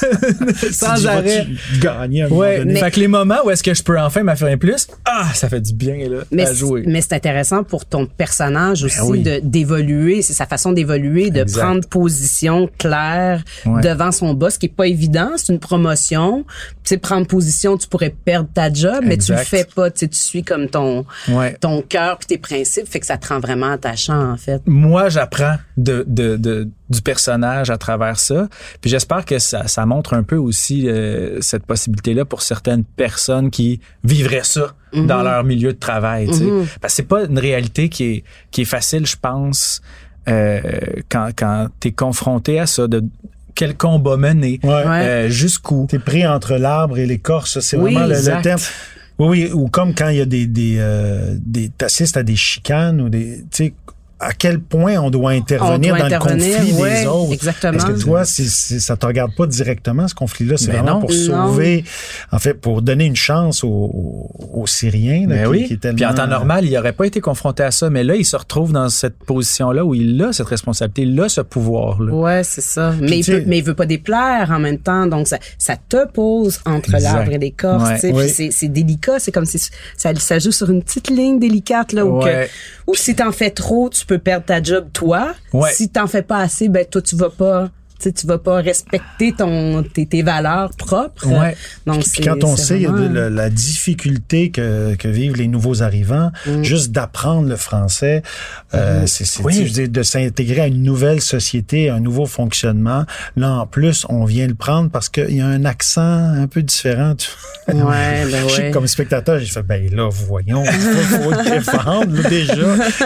sans 0.72 1.06
arrêt. 1.06 1.46
Gagner 1.80 2.22
un 2.22 2.28
moment 2.28 2.40
Ouais, 2.40 2.58
donné? 2.58 2.76
fait 2.76 2.90
que 2.90 3.00
les 3.00 3.08
moments 3.08 3.38
où 3.44 3.50
est-ce 3.50 3.62
que 3.62 3.74
je 3.74 3.82
peux 3.82 3.98
enfin 3.98 4.22
m'affirmer 4.22 4.56
plus, 4.56 4.86
ah, 5.04 5.26
ça 5.34 5.48
fait 5.48 5.60
du 5.60 5.74
bien 5.74 5.96
là, 6.08 6.18
Mais, 6.30 6.46
à 6.46 6.54
jouer. 6.54 6.84
mais 6.86 7.00
c'est 7.00 7.14
intéressant 7.14 7.64
pour 7.64 7.84
ton 7.84 8.06
personnage 8.06 8.84
aussi 8.84 8.98
oui. 9.10 9.40
d'évoluer, 9.42 10.22
c'est 10.22 10.32
sa 10.32 10.46
façon 10.46 10.72
d'évoluer, 10.72 11.30
de 11.30 11.40
Exact. 11.40 11.60
prendre 11.62 11.88
position 11.88 12.68
claire 12.78 13.42
Ouais. 13.66 13.82
devant 13.82 14.12
son 14.12 14.34
boss, 14.34 14.58
qui 14.58 14.66
est 14.66 14.74
pas 14.74 14.86
évident, 14.86 15.30
c'est 15.36 15.52
une 15.52 15.58
promotion. 15.60 16.44
Tu 16.84 16.90
sais, 16.90 16.98
prendre 16.98 17.26
position, 17.26 17.76
tu 17.76 17.86
pourrais 17.88 18.10
perdre 18.24 18.48
ta 18.52 18.72
job, 18.72 19.00
mais 19.04 19.16
tu 19.18 19.32
le 19.32 19.38
fais 19.38 19.64
pas. 19.74 19.90
Tu 19.90 20.00
sais, 20.00 20.08
tu 20.08 20.18
suis 20.18 20.42
comme 20.42 20.68
ton 20.68 21.04
Ouais. 21.28 21.56
ton 21.60 21.82
cœur 21.82 22.18
puis 22.18 22.26
tes 22.26 22.38
principes, 22.38 22.88
fait 22.88 23.00
que 23.00 23.06
ça 23.06 23.16
te 23.18 23.28
rend 23.28 23.40
vraiment 23.40 23.70
attachant 23.72 24.32
en 24.32 24.36
fait. 24.36 24.62
moi, 24.66 25.08
j'apprends 25.08 25.56
de, 25.76 26.04
de, 26.06 26.36
de- 26.36 26.68
du 26.90 27.00
personnage 27.02 27.70
à 27.70 27.78
travers 27.78 28.18
ça. 28.18 28.48
Puis 28.80 28.90
j'espère 28.90 29.24
que 29.24 29.38
ça, 29.38 29.68
ça 29.68 29.86
montre 29.86 30.12
un 30.14 30.22
peu 30.24 30.36
aussi 30.36 30.88
euh, 30.88 31.40
cette 31.40 31.64
possibilité-là 31.64 32.24
pour 32.24 32.42
certaines 32.42 32.84
personnes 32.84 33.50
qui 33.50 33.80
vivraient 34.04 34.42
ça 34.44 34.74
dans 34.92 35.22
leur 35.22 35.44
milieu 35.44 35.72
de 35.72 35.78
travail. 35.78 36.26
tu 36.26 36.34
sais. 36.34 36.44
Parce 36.80 36.92
que 36.94 36.96
c'est 36.96 37.02
pas 37.08 37.24
une 37.24 37.38
réalité 37.38 37.88
qui 37.88 38.04
est, 38.04 38.24
qui 38.50 38.62
est 38.62 38.64
facile, 38.66 39.06
je 39.06 39.14
pense, 39.20 39.80
euh, 40.28 40.60
quand, 41.08 41.30
quand 41.36 41.68
tu 41.80 41.88
es 41.88 41.92
confronté 41.92 42.58
à 42.58 42.66
ça, 42.66 42.88
de 42.88 43.02
quel 43.54 43.76
combat 43.76 44.16
mener, 44.16 44.58
Ouais. 44.62 44.70
euh, 44.86 45.28
jusqu'où. 45.28 45.86
T'es 45.88 45.98
pris 45.98 46.26
entre 46.26 46.54
l'arbre 46.56 46.98
et 46.98 47.06
l'écorce, 47.06 47.60
c'est 47.60 47.76
Oui, 47.76 47.92
vraiment 47.94 48.06
le- 48.08 48.14
le, 48.16 48.42
terme. 48.42 48.60
Oui, 49.18 49.28
oui, 49.46 49.50
ou 49.52 49.68
comme 49.68 49.94
quand 49.94 50.08
il 50.08 50.16
y 50.16 50.20
a 50.20 50.24
des, 50.26 50.46
des, 50.46 50.76
euh, 50.78 51.34
des 51.38 51.68
t'assistes 51.68 52.16
à 52.16 52.22
des 52.22 52.36
chicanes 52.36 53.00
ou 53.00 53.08
des, 53.10 53.44
tu 53.50 53.64
sais, 53.66 53.74
à 54.20 54.32
quel 54.34 54.60
point 54.60 54.96
on 54.98 55.10
doit 55.10 55.30
intervenir 55.30 55.94
On 55.94 55.96
doit 55.96 55.98
dans 55.98 56.04
intervenir, 56.16 56.48
le 56.60 56.66
conflit 56.66 56.82
ouais, 56.82 57.00
des 57.02 57.06
autres. 57.06 57.32
exactement. 57.32 57.72
Est-ce 57.78 57.86
que 57.86 58.00
toi, 58.00 58.24
c'est, 58.24 58.44
c'est- 58.44 58.78
ça 58.80 58.96
te 58.96 59.06
regarde 59.06 59.34
pas 59.34 59.46
directement 59.46 60.06
ce 60.08 60.14
conflit-là, 60.14 60.56
c'est 60.58 60.66
Ben 60.66 60.82
vraiment 60.82 60.94
non. 60.94 61.00
pour 61.00 61.10
Non. 61.10 61.16
sauver, 61.48 61.84
en 62.30 62.38
fait, 62.38 62.54
pour 62.54 62.82
donner 62.82 63.06
une 63.06 63.16
chance 63.16 63.64
aux, 63.64 63.68
aux, 63.68 64.30
aux 64.62 64.66
Syriens, 64.66 65.26
là, 65.28 65.36
Ben 65.36 65.44
qui, 65.44 65.48
oui. 65.50 65.66
qui 65.66 65.72
est 65.72 65.76
tellement. 65.78 65.96
Puis 65.96 66.06
en 66.06 66.14
temps 66.14 66.26
normal, 66.26 66.64
il 66.66 66.72
n'aurait 66.74 66.92
pas 66.92 67.06
été 67.06 67.20
confronté 67.20 67.62
à 67.62 67.70
ça, 67.70 67.88
mais 67.90 68.04
là, 68.04 68.14
il 68.14 68.24
se 68.26 68.36
retrouve 68.36 68.72
dans 68.72 68.88
cette 68.90 69.16
position-là 69.24 69.84
où 69.84 69.94
il 69.94 70.22
a 70.22 70.32
cette 70.32 70.48
responsabilité, 70.48 71.02
il 71.02 71.20
a 71.20 71.28
ce 71.28 71.40
pouvoir-là. 71.40 72.12
Ouais, 72.12 72.42
c'est 72.44 72.60
ça. 72.60 72.94
Mais 73.00 73.20
il, 73.20 73.24
peut, 73.26 73.42
mais 73.46 73.58
il 73.58 73.64
veut 73.64 73.74
pas 73.74 73.86
déplaire 73.86 74.50
en 74.50 74.58
même 74.58 74.78
temps, 74.78 75.06
donc 75.06 75.28
ça, 75.28 75.38
ça 75.58 75.76
te 75.76 76.06
pose 76.06 76.60
entre 76.66 76.90
l'arbre 76.92 77.32
et 77.32 77.38
l'écorce. 77.38 77.88
Ouais. 77.88 77.94
tu 77.94 78.00
sais, 78.00 78.12
Oui. 78.12 78.50
c'est 78.52 78.68
délicat, 78.68 79.18
c'est 79.18 79.32
comme 79.32 79.46
si 79.46 79.58
ça, 79.96 80.12
ça 80.14 80.38
joue 80.38 80.52
sur 80.52 80.70
une 80.70 80.82
petite 80.82 81.08
ligne 81.08 81.38
délicate 81.38 81.92
là, 81.92 82.04
où, 82.04 82.22
Ouais. 82.22 82.48
que, 82.86 82.90
où 82.90 82.94
si 82.94 83.14
t'en 83.14 83.32
fais 83.32 83.50
trop, 83.50 83.88
tu 83.88 84.04
peux 84.10 84.18
perdre 84.18 84.46
ta 84.46 84.62
job 84.62 84.88
toi. 84.92 85.34
Ouais. 85.52 85.72
Si 85.72 85.88
t'en 85.88 86.06
fais 86.08 86.22
pas 86.22 86.38
assez, 86.38 86.68
ben 86.68 86.84
toi 86.84 87.00
tu 87.00 87.14
vas 87.16 87.30
pas. 87.30 87.70
Tu 88.00 88.08
sais, 88.08 88.12
tu 88.12 88.26
vas 88.26 88.38
pas 88.38 88.56
respecter 88.56 89.32
ton 89.36 89.82
tes, 89.82 90.06
tes 90.06 90.22
valeurs 90.22 90.70
propres. 90.78 91.26
Ouais. 91.26 91.54
Donc 91.86 92.02
Puis 92.10 92.22
quand 92.24 92.42
on 92.44 92.56
sait 92.56 92.78
vraiment- 92.84 92.98
de 93.08 93.14
la, 93.14 93.28
la 93.30 93.50
difficulté 93.50 94.50
que, 94.50 94.94
que 94.96 95.08
vivent 95.08 95.36
les 95.36 95.48
nouveaux 95.48 95.82
arrivants, 95.82 96.30
juste 96.62 96.92
d'apprendre 96.92 97.48
le 97.48 97.56
français, 97.56 98.22
euh, 98.74 99.04
c'est, 99.06 99.24
c'est- 99.24 99.42
Oui. 99.42 99.66
je 99.66 99.82
de 99.86 100.02
s'intégrer 100.02 100.60
à 100.62 100.66
une 100.66 100.82
nouvelle 100.82 101.20
société, 101.20 101.90
un 101.90 102.00
nouveau 102.00 102.26
fonctionnement. 102.26 103.04
Là, 103.36 103.50
en 103.52 103.66
plus, 103.66 104.04
on 104.08 104.24
vient 104.24 104.46
le 104.46 104.54
prendre 104.54 104.90
parce 104.90 105.08
qu'il 105.08 105.34
y 105.36 105.40
a 105.40 105.46
un 105.46 105.64
accent 105.64 106.00
un 106.02 106.46
peu 106.46 106.62
différent. 106.62 107.14
Ouais, 107.68 107.74
ben 108.30 108.44
ouais. 108.58 108.70
comme 108.72 108.86
spectateur, 108.86 109.38
j'ai 109.38 109.46
fait, 109.46 109.62
ben 109.62 109.88
là, 109.94 110.08
voyons, 110.10 110.62
il 110.64 110.70
faut, 110.70 111.22
faut 111.22 111.30
le 111.30 111.50
défendre 111.50 112.20
là, 112.22 112.28
déjà. 112.28 112.54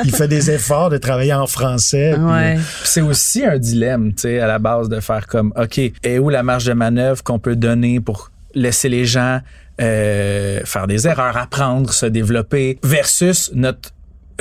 Il 0.05 0.15
fait 0.15 0.29
des 0.29 0.51
efforts 0.51 0.91
de 0.91 0.99
travailler 0.99 1.35
en 1.35 1.47
français. 1.47 2.15
Ouais. 2.15 2.55
Puis 2.55 2.65
C'est 2.85 3.01
aussi 3.01 3.45
un 3.45 3.59
dilemme, 3.59 4.15
tu 4.15 4.23
sais, 4.23 4.41
à 4.41 4.47
la 4.47 4.59
base 4.59 4.84
de 4.89 5.01
faire 5.01 5.27
comme, 5.27 5.53
OK, 5.57 5.79
et 5.79 6.19
où 6.19 6.29
la 6.31 6.43
marge 6.43 6.65
de 6.67 6.73
manœuvre 6.73 7.23
qu'on 7.23 7.39
peut 7.39 7.57
donner 7.57 8.01
pour 8.01 8.31
laisser 8.55 8.89
les 8.89 9.05
gens 9.05 9.41
euh, 9.81 10.61
faire 10.65 10.87
des 10.87 11.07
erreurs, 11.09 11.37
apprendre, 11.37 11.93
se 11.93 12.07
développer, 12.07 12.79
versus 12.83 13.51
notre 13.55 13.91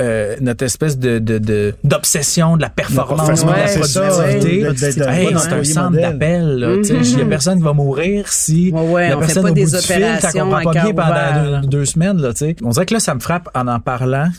euh, 0.00 0.34
notre 0.40 0.64
espèce 0.64 0.98
de 0.98 1.20
de- 1.20 1.38
de- 1.38 1.74
d'obsession 1.84 2.56
de, 2.56 2.62
la 2.62 2.68
performance, 2.68 3.42
Ouais, 3.44 3.52
de 3.52 4.00
la 4.00 4.08
productivité. 4.08 5.02
Hey, 5.08 5.34
c'est 5.38 5.52
un 5.52 5.62
centre 5.64 5.92
d'appel. 6.00 6.80
sais, 6.84 6.94
Il 6.94 7.18
y 7.18 7.22
a 7.22 7.26
personne 7.26 7.58
qui 7.58 7.64
va 7.64 7.72
mourir 7.74 8.26
si 8.28 8.72
Ouais, 8.72 8.80
ouais, 8.88 9.08
la 9.10 9.16
on 9.18 9.20
fait 9.20 9.26
personne 9.26 9.42
pas 9.44 9.50
au 9.50 9.54
des 9.54 9.64
bout 9.66 9.70
du 9.70 9.76
fil, 9.78 9.94
opérations 9.96 10.54
à 10.54 10.62
pas 10.62 10.70
bien 10.72 10.92
pendant 10.94 11.60
deux, 11.60 11.84
semaines. 11.84 12.20
Là. 12.20 12.30
On 12.64 12.70
dirait 12.70 12.86
que 12.86 12.94
là, 12.94 12.98
ça 13.00 13.14
me 13.14 13.20
frappe 13.20 13.48
en 13.54 13.68
en 13.68 13.78
parlant. 13.78 14.30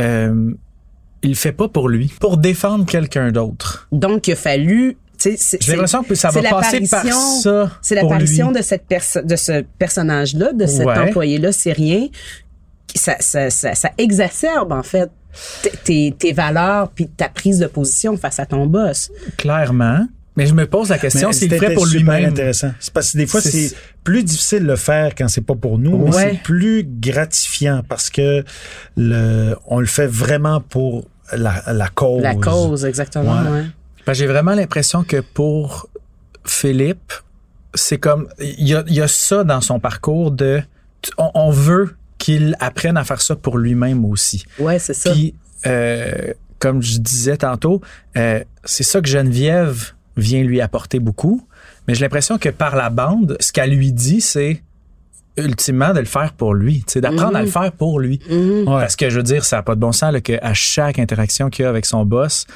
Euh, 0.00 0.50
il 1.22 1.30
le 1.30 1.36
fait 1.36 1.52
pas 1.52 1.68
pour 1.68 1.88
lui, 1.88 2.12
pour 2.20 2.36
défendre 2.36 2.84
quelqu'un 2.84 3.30
d'autre. 3.30 3.86
Donc 3.92 4.26
il 4.26 4.32
a 4.32 4.36
fallu 4.36 4.96
J'ai 5.60 5.72
l'impression 5.72 6.02
que 6.02 6.14
ça 6.14 6.30
c'est 6.30 6.40
va 6.40 6.50
passer 6.50 6.80
par 6.88 7.04
l'apparition- 7.04 7.40
ça 7.40 7.70
C'est 7.82 7.94
l'apparition 7.94 8.52
de 8.52 8.62
cette 8.62 8.84
de 9.24 9.36
ce 9.36 9.62
personnage-là, 9.78 10.52
de 10.52 10.66
cet 10.66 10.86
Ouais. 10.86 10.98
employé-là 10.98 11.52
syrien. 11.52 12.08
Ça, 12.94 13.16
ça, 13.20 13.50
ça, 13.50 13.74
ça 13.74 13.90
exacerbe, 13.98 14.70
en 14.72 14.82
fait, 14.84 15.10
tes, 15.82 16.14
tes 16.16 16.32
valeurs 16.32 16.90
puis 16.90 17.08
ta 17.08 17.28
prise 17.28 17.58
de 17.58 17.66
position 17.66 18.16
face 18.16 18.38
à 18.38 18.46
ton 18.46 18.66
boss. 18.66 19.10
Clairement. 19.36 20.06
Mais 20.36 20.46
je 20.46 20.54
me 20.54 20.66
pose 20.66 20.88
la 20.90 20.98
question 20.98 21.28
Mais 21.28 21.32
s'il 21.32 21.48
le 21.50 21.56
ferait 21.58 21.74
pour 21.74 21.86
lui-même. 21.86 22.24
intéressant. 22.30 22.72
C'est 22.80 22.92
parce 22.92 23.12
que 23.12 23.18
des 23.18 23.26
fois, 23.26 23.40
C'est- 23.40 23.74
plus 24.02 24.24
difficile 24.24 24.60
de 24.60 24.66
le 24.66 24.76
faire 24.76 25.14
quand 25.16 25.28
c'est 25.28 25.40
pas 25.46 25.54
pour 25.54 25.78
nous, 25.78 25.96
mais 25.96 26.14
Ouais. 26.14 26.30
c'est 26.32 26.42
plus 26.42 26.84
gratifiant 26.84 27.82
parce 27.88 28.10
que 28.10 28.44
le, 28.96 29.54
on 29.66 29.78
le 29.80 29.86
fait 29.86 30.06
vraiment 30.08 30.60
pour 30.60 31.04
la, 31.32 31.62
la 31.72 31.88
cause. 31.88 32.22
La 32.22 32.34
cause, 32.34 32.84
exactement. 32.84 33.42
Ouais. 33.42 33.50
ouais. 33.50 33.64
Ben, 34.06 34.12
J'ai 34.12 34.26
vraiment 34.26 34.54
l'impression 34.54 35.04
que 35.04 35.20
pour 35.20 35.88
Philippe, 36.44 37.12
c'est 37.74 37.98
comme 37.98 38.28
il 38.38 38.68
y 38.68 38.74
a, 38.74 38.84
il 38.86 38.94
y 38.94 39.00
a 39.00 39.08
ça 39.08 39.44
dans 39.44 39.60
son 39.60 39.80
parcours 39.80 40.30
de 40.30 40.62
on, 41.18 41.30
on 41.34 41.50
veut 41.50 41.96
qu'il 42.18 42.56
apprenne 42.60 42.96
à 42.96 43.04
faire 43.04 43.20
ça 43.20 43.36
pour 43.36 43.58
lui-même 43.58 44.04
aussi. 44.04 44.44
Ouais, 44.58 44.78
c'est 44.78 44.94
ça. 44.94 45.10
Puis 45.10 45.34
euh, 45.66 46.32
comme 46.58 46.82
je 46.82 46.98
disais 46.98 47.36
tantôt, 47.36 47.80
euh, 48.16 48.42
c'est 48.64 48.84
ça 48.84 49.00
que 49.00 49.08
Geneviève 49.08 49.92
vient 50.16 50.42
lui 50.42 50.60
apporter 50.60 50.98
beaucoup. 50.98 51.46
Mais 51.86 51.94
j'ai 51.94 52.02
l'impression 52.02 52.38
que 52.38 52.48
par 52.48 52.76
la 52.76 52.88
bande, 52.88 53.36
ce 53.40 53.52
qu'elle 53.52 53.70
lui 53.70 53.92
dit, 53.92 54.20
c'est 54.20 54.62
ultimement 55.36 55.92
de 55.92 55.98
le 55.98 56.04
faire 56.04 56.32
pour 56.32 56.54
lui, 56.54 56.84
d'apprendre 56.96 57.36
à 57.36 57.42
le 57.42 57.50
faire 57.50 57.72
pour 57.72 57.98
lui. 57.98 58.20
Mhm. 58.30 58.64
Parce 58.66 58.96
que 58.96 59.10
je 59.10 59.16
veux 59.16 59.22
dire, 59.22 59.44
ça 59.44 59.56
n'a 59.56 59.62
pas 59.62 59.74
de 59.74 59.80
bon 59.80 59.92
sens 59.92 60.12
là, 60.12 60.20
qu'à 60.20 60.54
chaque 60.54 60.98
interaction 60.98 61.50
qu'il 61.50 61.64
a 61.64 61.68
avec 61.68 61.86
son 61.86 62.06
boss, 62.06 62.46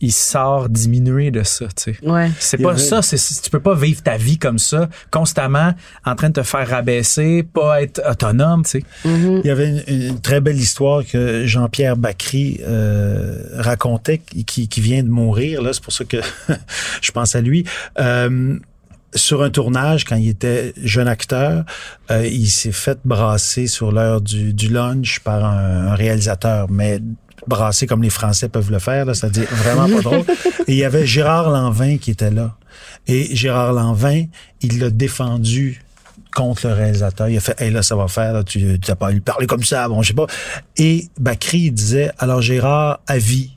il 0.00 0.12
sort 0.12 0.68
diminué 0.68 1.30
de 1.30 1.42
ça, 1.42 1.66
tu 1.66 1.94
sais. 1.94 1.96
Ouais. 2.06 2.30
C'est 2.38 2.58
pas 2.58 2.76
ça, 2.76 3.00
c'est, 3.00 3.16
tu 3.42 3.50
peux 3.50 3.60
pas 3.60 3.74
vivre 3.74 4.02
ta 4.02 4.16
vie 4.16 4.38
comme 4.38 4.58
ça, 4.58 4.88
constamment 5.10 5.74
en 6.04 6.14
train 6.14 6.28
de 6.28 6.34
te 6.34 6.42
faire 6.42 6.68
rabaisser, 6.68 7.42
pas 7.42 7.82
être 7.82 8.02
autonome, 8.08 8.64
tu 8.64 8.70
sais. 8.70 8.84
Mhm. 9.04 9.40
Il 9.44 9.46
y 9.46 9.50
avait 9.50 9.68
une, 9.68 9.82
une 9.86 10.20
très 10.20 10.40
belle 10.40 10.58
histoire 10.58 11.04
que 11.04 11.46
Jean-Pierre 11.46 11.96
Bacry 11.96 12.60
euh, 12.62 13.38
racontait, 13.56 14.18
qui, 14.18 14.68
qui 14.68 14.80
vient 14.80 15.02
de 15.02 15.08
mourir. 15.08 15.62
Là, 15.62 15.72
c'est 15.72 15.82
pour 15.82 15.92
ça 15.92 16.04
que 16.04 16.18
je 17.00 17.10
pense 17.12 17.34
à 17.34 17.40
lui. 17.40 17.64
Euh, 17.98 18.58
sur 19.14 19.42
un 19.42 19.50
tournage, 19.50 20.04
quand 20.04 20.16
il 20.16 20.28
était 20.28 20.72
jeune 20.82 21.06
acteur, 21.06 21.64
euh, 22.10 22.26
il 22.26 22.48
s'est 22.48 22.72
fait 22.72 22.98
brasser 23.04 23.68
sur 23.68 23.92
l'heure 23.92 24.20
du, 24.20 24.52
du 24.52 24.68
lunch 24.68 25.20
par 25.20 25.44
un, 25.44 25.88
un 25.88 25.94
réalisateur, 25.94 26.68
mais 26.70 27.00
brasser 27.46 27.86
comme 27.86 28.02
les 28.02 28.10
Français 28.10 28.48
peuvent 28.48 28.70
le 28.70 28.78
faire, 28.78 29.14
c'est-à-dire 29.14 29.48
vraiment 29.50 29.88
pas 29.88 30.02
drôle. 30.02 30.24
Et 30.66 30.72
il 30.72 30.76
y 30.76 30.84
avait 30.84 31.06
Gérard 31.06 31.50
Lanvin 31.50 31.98
qui 31.98 32.10
était 32.10 32.30
là. 32.30 32.56
Et 33.06 33.34
Gérard 33.34 33.72
Lanvin, 33.72 34.24
il 34.60 34.80
l'a 34.80 34.90
défendu 34.90 35.82
contre 36.34 36.68
le 36.68 36.74
réalisateur. 36.74 37.28
Il 37.28 37.36
a 37.36 37.40
fait, 37.40 37.60
hey, 37.60 37.70
là, 37.70 37.82
ça 37.82 37.96
va 37.96 38.08
faire, 38.08 38.32
là, 38.32 38.42
tu 38.44 38.78
n'as 38.88 38.94
pas 38.96 39.10
lui 39.10 39.20
parler 39.20 39.46
comme 39.46 39.62
ça, 39.62 39.88
bon, 39.88 40.02
je 40.02 40.08
sais 40.08 40.14
pas. 40.14 40.26
Et 40.76 41.08
Bacri, 41.18 41.70
disait, 41.70 42.10
alors 42.18 42.42
Gérard, 42.42 43.00
à 43.06 43.18
vie, 43.18 43.56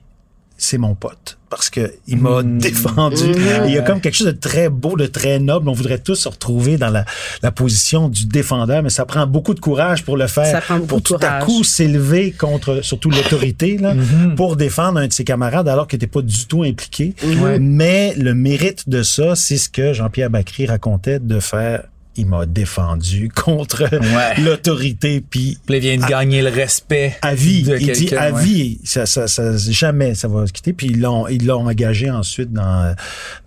c'est 0.57 0.77
mon 0.77 0.95
pote. 0.95 1.36
Parce 1.49 1.69
que 1.69 1.93
il 2.07 2.17
m'a 2.17 2.43
défendu. 2.43 3.23
Et 3.23 3.67
il 3.67 3.73
y 3.73 3.77
a 3.77 3.81
comme 3.81 4.01
quelque 4.01 4.15
chose 4.15 4.27
de 4.27 4.31
très 4.31 4.67
beau, 4.69 4.97
de 4.97 5.05
très 5.05 5.39
noble. 5.39 5.69
On 5.69 5.73
voudrait 5.73 5.99
tous 5.99 6.15
se 6.15 6.27
retrouver 6.27 6.77
dans 6.77 6.89
la, 6.89 7.05
la 7.41 7.51
position 7.51 8.09
du 8.09 8.25
défendeur, 8.25 8.83
mais 8.83 8.89
ça 8.89 9.05
prend 9.05 9.25
beaucoup 9.25 9.53
de 9.53 9.59
courage 9.59 10.03
pour 10.03 10.17
le 10.17 10.27
faire. 10.27 10.45
Ça 10.45 10.59
prend 10.59 10.75
beaucoup 10.75 10.87
pour 10.87 10.97
de 10.99 11.03
tout 11.03 11.17
à 11.21 11.39
coup 11.39 11.63
s'élever 11.63 12.31
contre 12.31 12.81
surtout 12.83 13.09
l'autorité, 13.09 13.77
là, 13.77 13.95
pour 14.35 14.57
défendre 14.57 14.99
un 14.99 15.07
de 15.07 15.13
ses 15.13 15.23
camarades 15.23 15.69
alors 15.69 15.87
qu'il 15.87 15.97
n'était 15.97 16.07
pas 16.07 16.21
du 16.21 16.45
tout 16.47 16.63
impliqué. 16.63 17.15
Ouais. 17.23 17.59
Mais 17.59 18.13
le 18.17 18.33
mérite 18.33 18.89
de 18.89 19.01
ça, 19.03 19.35
c'est 19.35 19.57
ce 19.57 19.69
que 19.69 19.93
Jean-Pierre 19.93 20.29
Bacry 20.29 20.65
racontait 20.65 21.19
de 21.19 21.39
faire 21.39 21.83
il 22.17 22.25
m'a 22.27 22.45
défendu 22.45 23.29
contre 23.35 23.83
Ouais. 23.83 24.41
l'autorité. 24.41 25.21
Puis 25.27 25.57
il 25.69 25.79
vient 25.79 25.97
de 25.97 26.05
gagner 26.05 26.41
le 26.41 26.49
respect. 26.49 27.15
à 27.21 27.33
vie, 27.35 27.63
de 27.63 27.77
il 27.77 27.91
dit 27.91 28.15
à 28.15 28.31
ouais. 28.31 28.43
vie, 28.43 28.79
ça, 28.83 29.05
ça, 29.05 29.27
ça, 29.27 29.55
jamais 29.57 30.15
ça 30.15 30.27
va 30.27 30.45
se 30.47 30.53
quitter. 30.53 30.73
Puis 30.73 30.87
ils 30.87 30.99
l'ont, 31.01 31.27
ils 31.27 31.45
l'ont 31.45 31.67
engagé 31.67 32.09
ensuite 32.09 32.51
dans 32.51 32.83
euh, 32.83 32.93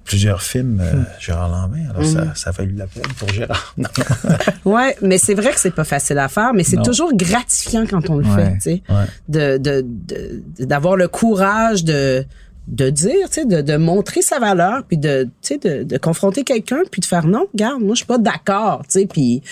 plusieurs 0.05 0.43
films, 0.43 0.81
euh, 0.83 1.03
Gérard 1.21 1.49
Lambert. 1.49 1.91
Alors 1.91 2.05
ça, 2.05 2.33
ça 2.35 2.51
a 2.51 2.53
valu 2.53 2.75
la 2.77 2.87
peine 2.87 3.03
pour 3.19 3.29
Gérard. 3.29 3.75
Ouais, 4.65 4.97
mais 5.03 5.19
c'est 5.19 5.35
vrai 5.35 5.51
que 5.53 5.61
c'est 5.61 5.75
pas 5.75 5.85
facile 5.85 6.19
à 6.19 6.29
faire, 6.29 6.53
mais 6.55 6.65
c'est 6.65 6.77
Non. 6.77 6.83
toujours 6.83 7.13
gratifiant 7.15 7.85
quand 7.89 8.09
on 8.11 8.19
le 8.19 8.27
Ouais. 8.27 8.45
fait, 8.45 8.53
tu 8.55 8.61
sais. 8.61 8.83
Ouais. 8.89 9.07
De, 9.29 9.59
de, 9.59 9.85
de- 9.87 10.65
d'avoir 10.65 10.97
le 10.97 11.09
courage 11.09 11.85
de, 11.85 12.25
de 12.69 12.91
dire, 12.91 13.29
tu 13.29 13.41
sais, 13.41 13.45
de, 13.45 13.63
de 13.63 13.77
montrer 13.77 14.23
sa 14.23 14.39
valeur, 14.39 14.85
puis 14.87 14.97
de, 14.97 15.25
tu 15.25 15.31
sais, 15.41 15.59
de, 15.59 15.83
de 15.83 15.99
confronter 15.99 16.45
quelqu'un, 16.45 16.81
puis 16.91 17.01
de 17.01 17.07
faire 17.07 17.27
non, 17.27 17.47
regarde, 17.53 17.83
moi, 17.83 17.95
je 17.95 17.99
suis 17.99 18.07
pas 18.07 18.19
d'accord, 18.19 18.83
tu 18.85 19.01
sais, 19.01 19.07
puis, 19.07 19.43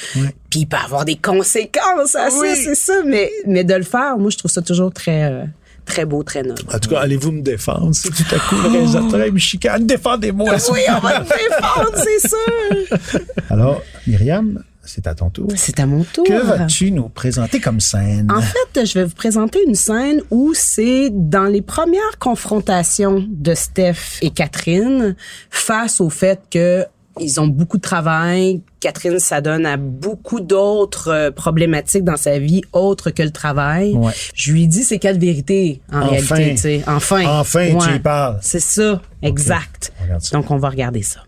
puis 0.51 0.61
il 0.61 0.67
peut 0.67 0.77
avoir 0.77 1.05
des 1.05 1.17
conséquences 1.17 2.15
à 2.15 2.31
ça, 2.31 2.55
c'est 2.55 2.75
ça, 2.75 3.03
mais, 3.05 3.31
mais 3.47 3.65
de 3.65 3.75
le 3.75 3.83
faire, 3.83 4.19
moi, 4.19 4.31
je 4.31 4.39
trouve 4.39 4.51
ça 4.51 4.63
toujours 4.63 4.93
très, 4.93 5.25
euh, 5.25 5.45
très 5.85 6.05
beau, 6.05 6.23
très 6.23 6.43
noble. 6.43 6.63
En 6.73 6.79
tout 6.79 6.91
cas, 6.91 7.01
allez-vous 7.01 7.33
me 7.33 7.43
défendre 7.43 7.95
si 7.95 8.11
tout 8.11 8.35
à 8.35 8.39
coup 8.39 8.57
le 8.63 8.69
réalisateur 8.69 9.33
me 9.33 9.39
chicane, 9.39 9.87
défendez-moi. 9.87 10.55
Oui, 10.73 10.81
on 10.89 11.01
va 11.01 11.21
te 11.21 11.29
défendre, 11.29 11.93
c'est 11.97 12.29
sûr. 12.29 13.21
Alors, 13.51 13.83
Myriam, 14.07 14.63
c'est 14.89 15.07
à 15.07 15.15
ton 15.15 15.31
tour. 15.31 15.49
C'est 15.57 15.79
à 15.79 15.87
mon 15.87 16.03
tour. 16.05 16.25
Que 16.25 16.43
vas-tu 16.43 16.91
nous 16.91 17.09
présenter 17.09 17.61
comme 17.61 17.79
scène? 17.81 18.29
En 18.35 18.41
fait, 18.41 18.85
je 18.87 18.95
vais 18.95 19.05
vous 19.05 19.15
présenter 19.15 19.61
une 19.67 19.75
scène 19.75 20.21
où 20.31 20.53
c'est 20.55 21.11
dans 21.13 21.45
les 21.45 21.63
premières 21.63 22.19
confrontations 22.19 23.25
de 23.29 23.55
Steph 23.55 24.19
et 24.23 24.31
Catherine 24.31 25.15
face 25.51 26.01
au 26.01 26.11
fait 26.11 26.41
que 26.51 26.85
ils 27.21 27.41
ont 27.41 27.49
beaucoup 27.49 27.79
de 27.79 27.83
travail. 27.83 28.63
Catherine 28.79 29.19
s'adonne 29.19 29.67
à 29.67 29.77
beaucoup 29.77 30.39
d'autres 30.39 31.09
euh, 31.09 31.31
problématiques 31.33 32.05
dans 32.05 32.17
sa 32.17 32.39
vie 32.39 32.63
autres 32.73 33.11
que 33.11 33.25
le 33.25 33.33
travail. 33.33 33.95
Ouais. 33.95 34.13
Je 34.35 34.53
lui 34.53 34.69
dis 34.69 34.85
c'est 34.85 35.01
quelle 35.01 35.19
vérité 35.19 35.81
en 35.93 36.03
Enfin. 36.03 36.35
réalité, 36.37 36.51
tu 36.55 36.57
sais. 36.61 36.83
Enfin. 36.87 37.27
Enfin, 37.27 37.77
tu 37.77 37.97
y 37.97 37.99
parles. 37.99 38.39
C'est 38.41 38.61
ça, 38.61 39.03
exact. 39.23 39.93
on 39.99 40.05
regarde 40.05 40.23
ça. 40.23 40.37
Donc 40.37 40.51
on 40.53 40.59
va 40.59 40.69
regarder 40.69 41.03
ça. 41.03 41.21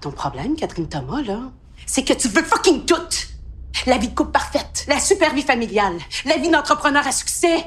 Ton 0.00 0.12
problème, 0.12 0.54
Catherine 0.54 0.88
Thomas, 0.88 1.20
là, 1.26 1.40
c'est 1.90 2.04
que 2.04 2.12
tu 2.12 2.28
veux 2.28 2.44
fucking 2.44 2.86
tout. 2.86 2.94
La 3.86 3.98
vie 3.98 4.08
de 4.08 4.14
couple 4.14 4.30
parfaite, 4.30 4.84
la 4.86 5.00
super 5.00 5.34
vie 5.34 5.42
familiale, 5.42 5.98
la 6.24 6.36
vie 6.36 6.48
d'entrepreneur 6.48 7.04
à 7.04 7.10
succès. 7.10 7.64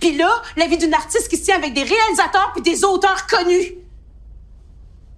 Puis 0.00 0.16
là, 0.16 0.30
la 0.56 0.66
vie 0.66 0.78
d'une 0.78 0.94
artiste 0.94 1.28
qui 1.28 1.36
se 1.36 1.44
tient 1.44 1.56
avec 1.56 1.74
des 1.74 1.82
réalisateurs 1.82 2.52
puis 2.54 2.62
des 2.62 2.84
auteurs 2.84 3.26
connus. 3.26 3.74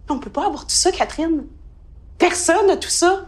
On 0.09 0.19
peut 0.19 0.31
pas 0.31 0.47
avoir 0.47 0.67
tout 0.67 0.75
ça, 0.75 0.91
Catherine. 0.91 1.47
Personne 2.19 2.67
n'a 2.67 2.77
tout 2.77 2.91
ça. 2.91 3.27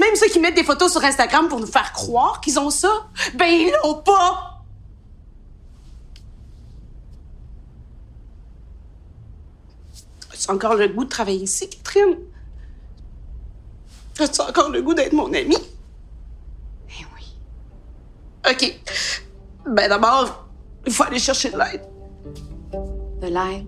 Même 0.00 0.16
ceux 0.16 0.28
qui 0.28 0.40
mettent 0.40 0.56
des 0.56 0.64
photos 0.64 0.90
sur 0.90 1.04
Instagram 1.04 1.48
pour 1.48 1.60
nous 1.60 1.66
faire 1.66 1.92
croire 1.92 2.40
qu'ils 2.40 2.58
ont 2.58 2.70
ça, 2.70 2.90
ben 3.34 3.46
ils 3.46 3.72
l'ont 3.84 4.02
pas. 4.02 4.64
As-tu 10.32 10.50
encore 10.50 10.74
le 10.74 10.88
goût 10.88 11.04
de 11.04 11.08
travailler 11.08 11.44
ici, 11.44 11.70
Catherine? 11.70 12.16
As-tu 14.18 14.40
encore 14.40 14.70
le 14.70 14.80
goût 14.82 14.94
d'être 14.94 15.12
mon 15.12 15.26
amie? 15.32 15.56
Eh 16.90 17.04
oui. 17.14 17.26
OK. 18.50 18.80
Ben 19.70 19.88
d'abord, 19.88 20.46
il 20.86 20.92
faut 20.92 21.04
aller 21.04 21.18
chercher 21.18 21.50
de 21.50 21.58
l'aide. 21.58 21.82
De 23.20 23.26
l'aide? 23.26 23.66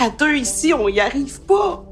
À 0.00 0.08
deux 0.10 0.34
ici, 0.36 0.72
on 0.74 0.88
y 0.88 0.98
arrive 1.00 1.40
pas. 1.42 1.84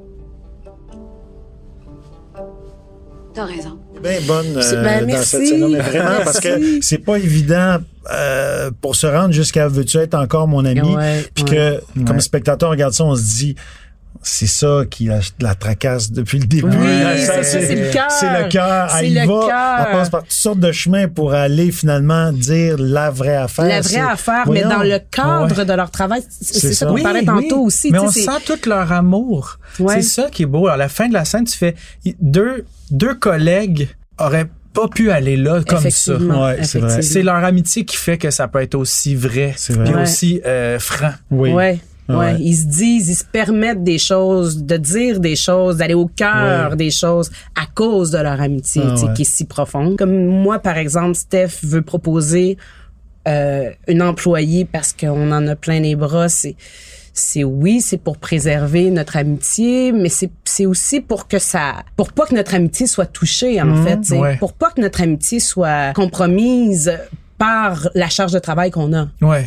T'as 3.32 3.44
raison. 3.44 3.78
bien 4.02 4.18
bonne 4.26 4.56
euh, 4.56 4.60
C'est- 4.62 4.82
ben, 4.82 5.00
dans 5.02 5.06
merci. 5.06 5.28
cette 5.28 5.46
scène 5.46 5.68
mais 5.70 5.78
vraiment 5.78 6.24
parce 6.24 6.40
que 6.40 6.80
c'est 6.82 6.98
pas 6.98 7.16
évident 7.16 7.76
euh, 8.12 8.72
pour 8.80 8.96
se 8.96 9.06
rendre 9.06 9.30
jusqu'à 9.32 9.68
veux-tu 9.68 9.98
être 9.98 10.14
encore 10.14 10.48
mon 10.48 10.64
ami 10.64 10.80
puis 11.34 11.44
ouais. 11.44 11.80
que 11.94 12.04
comme 12.04 12.18
spectateur 12.20 12.70
on 12.70 12.72
regarde 12.72 12.92
ça 12.92 13.04
on 13.04 13.14
se 13.14 13.22
dit 13.22 13.54
c'est 14.22 14.46
ça 14.46 14.82
qui 14.90 15.06
la, 15.06 15.20
la 15.40 15.54
tracasse 15.54 16.10
depuis 16.12 16.38
le 16.40 16.46
début. 16.46 16.68
Oui, 16.68 16.86
c'est 17.16 17.42
ça, 17.42 17.60
c'est 17.60 17.74
le 17.74 17.90
cœur. 17.92 18.10
C'est 18.10 18.42
le 18.42 18.48
cœur. 18.48 18.90
Elle 18.98 19.06
y 19.06 19.14
le 19.14 19.20
va. 19.20 19.46
cœur. 19.46 19.86
Elle 19.86 19.92
passe 19.96 20.10
par 20.10 20.22
toutes 20.22 20.32
sortes 20.32 20.60
de 20.60 20.72
chemins 20.72 21.08
pour 21.08 21.32
aller 21.32 21.70
finalement 21.72 22.30
dire 22.32 22.76
la 22.78 23.10
vraie 23.10 23.36
affaire. 23.36 23.64
La 23.66 23.80
vraie 23.80 23.96
affaire, 24.00 24.48
mais 24.50 24.62
dans 24.62 24.82
le 24.82 24.98
cadre 25.10 25.56
Ouais. 25.58 25.64
de 25.64 25.72
leur 25.72 25.90
travail. 25.90 26.22
C'est 26.40 26.72
ça 26.72 26.72
ça. 26.72 26.86
qu'on 26.86 26.92
Oui, 26.94 27.02
parlait 27.02 27.24
tantôt 27.24 27.62
aussi. 27.64 27.90
Mais 27.90 27.98
tu 27.98 28.04
on 28.04 28.10
sent 28.10 28.30
tout 28.44 28.68
leur 28.68 28.92
amour. 28.92 29.58
Ouais. 29.78 29.96
C'est 29.96 30.02
ça 30.22 30.28
qui 30.30 30.42
est 30.42 30.46
beau. 30.46 30.68
À 30.68 30.76
la 30.76 30.88
fin 30.88 31.08
de 31.08 31.14
la 31.14 31.24
scène, 31.24 31.44
tu 31.44 31.56
fais 31.56 31.74
deux, 32.20 32.64
deux 32.90 33.14
collègues 33.14 33.88
auraient 34.18 34.48
pas 34.72 34.86
pu 34.86 35.10
aller 35.10 35.36
là 35.36 35.62
comme 35.66 35.88
ça. 35.90 36.14
Ouais, 36.16 36.62
c'est 36.62 36.78
vrai. 36.78 37.02
C'est 37.02 37.22
leur 37.22 37.36
amitié 37.42 37.84
qui 37.84 37.96
fait 37.96 38.18
que 38.18 38.30
ça 38.30 38.46
peut 38.48 38.60
être 38.60 38.74
aussi 38.76 39.14
vrai, 39.14 39.54
C'est 39.56 39.72
vrai. 39.72 39.84
puis 39.84 39.94
Ouais. 39.94 40.02
aussi 40.02 40.40
euh, 40.46 40.78
franc. 40.78 41.12
Oui. 41.30 41.52
Ouais. 41.52 41.78
Ouais. 42.10 42.32
Ouais. 42.32 42.36
ils 42.40 42.56
se 42.56 42.66
disent, 42.66 43.08
ils 43.08 43.14
se 43.14 43.24
permettent 43.24 43.84
des 43.84 43.98
choses, 43.98 44.62
de 44.64 44.76
dire 44.76 45.20
des 45.20 45.36
choses, 45.36 45.76
d'aller 45.78 45.94
au 45.94 46.06
cœur 46.06 46.70
Ouais. 46.70 46.76
des 46.76 46.90
choses 46.90 47.30
à 47.54 47.66
cause 47.74 48.10
de 48.10 48.18
leur 48.18 48.40
amitié, 48.40 48.82
Ah 48.84 49.12
qui 49.14 49.22
est 49.22 49.24
si 49.24 49.44
profonde. 49.44 49.96
Comme 49.96 50.26
moi, 50.26 50.58
par 50.58 50.76
exemple, 50.78 51.14
Steph 51.14 51.58
veut 51.62 51.82
proposer 51.82 52.56
euh, 53.28 53.70
une 53.88 54.02
employée 54.02 54.64
parce 54.64 54.92
qu'on 54.92 55.30
en 55.32 55.46
a 55.46 55.54
plein 55.56 55.80
les 55.80 55.94
bras. 55.96 56.28
C'est, 56.28 56.56
c'est 57.12 57.44
oui, 57.44 57.80
c'est 57.82 57.98
pour 57.98 58.16
préserver 58.16 58.90
notre 58.90 59.16
amitié, 59.16 59.92
mais 59.92 60.08
c'est, 60.08 60.30
c'est 60.44 60.64
aussi 60.64 61.00
pour 61.00 61.28
que 61.28 61.38
ça, 61.38 61.82
pour 61.96 62.12
pas 62.12 62.24
que 62.26 62.34
notre 62.34 62.54
amitié 62.54 62.86
soit 62.86 63.06
touchée 63.06 63.60
en 63.60 63.66
Mhm, 63.66 63.84
fait, 64.06 64.16
ouais. 64.16 64.36
pour 64.38 64.52
pas 64.54 64.70
que 64.70 64.80
notre 64.80 65.02
amitié 65.02 65.38
soit 65.40 65.92
compromise 65.94 66.92
par 67.40 67.88
la 67.94 68.10
charge 68.10 68.32
de 68.32 68.38
travail 68.38 68.70
qu'on 68.70 68.92
a. 68.92 69.08
Ouais. 69.22 69.46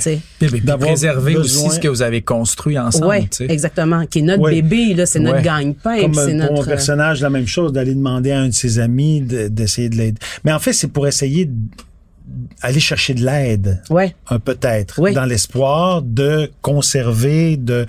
D'avoir 0.63 0.79
préserver 0.89 1.35
besoin- 1.35 1.67
aussi 1.67 1.75
ce 1.75 1.79
que 1.79 1.87
vous 1.87 2.01
avez 2.01 2.23
construit 2.23 2.79
ensemble. 2.79 3.27
Sais. 3.29 3.45
exactement. 3.47 4.07
Qui 4.07 4.19
est 4.19 4.21
notre 4.23 4.41
Ouais. 4.41 4.63
bébé, 4.63 4.95
là, 4.95 5.05
c'est 5.05 5.19
notre 5.19 5.37
Ouais. 5.37 5.43
gagne-pain, 5.43 6.01
Comme 6.01 6.13
c'est 6.15 6.21
euh, 6.21 6.39
pour 6.39 6.53
mon 6.53 6.57
notre. 6.57 6.67
personnage, 6.69 7.21
la 7.21 7.29
même 7.29 7.45
chose, 7.45 7.71
d'aller 7.71 7.93
demander 7.93 8.31
à 8.31 8.39
un 8.39 8.47
de 8.47 8.53
ses 8.53 8.79
amis 8.79 9.21
de- 9.21 9.47
d'essayer 9.47 9.89
de 9.89 9.95
l'aider. 9.97 10.17
Mais 10.43 10.51
en 10.51 10.57
fait, 10.57 10.73
c'est 10.73 10.87
pour 10.87 11.05
essayer 11.07 11.47
d'aller 12.61 12.79
chercher 12.79 13.13
de 13.13 13.25
l'aide. 13.25 13.81
Ouais. 13.89 14.15
un 14.29 14.39
peut-être, 14.39 14.95
Oui. 14.99 15.13
dans 15.13 15.25
l'espoir 15.25 16.01
de 16.01 16.49
conserver, 16.61 17.57
de 17.57 17.85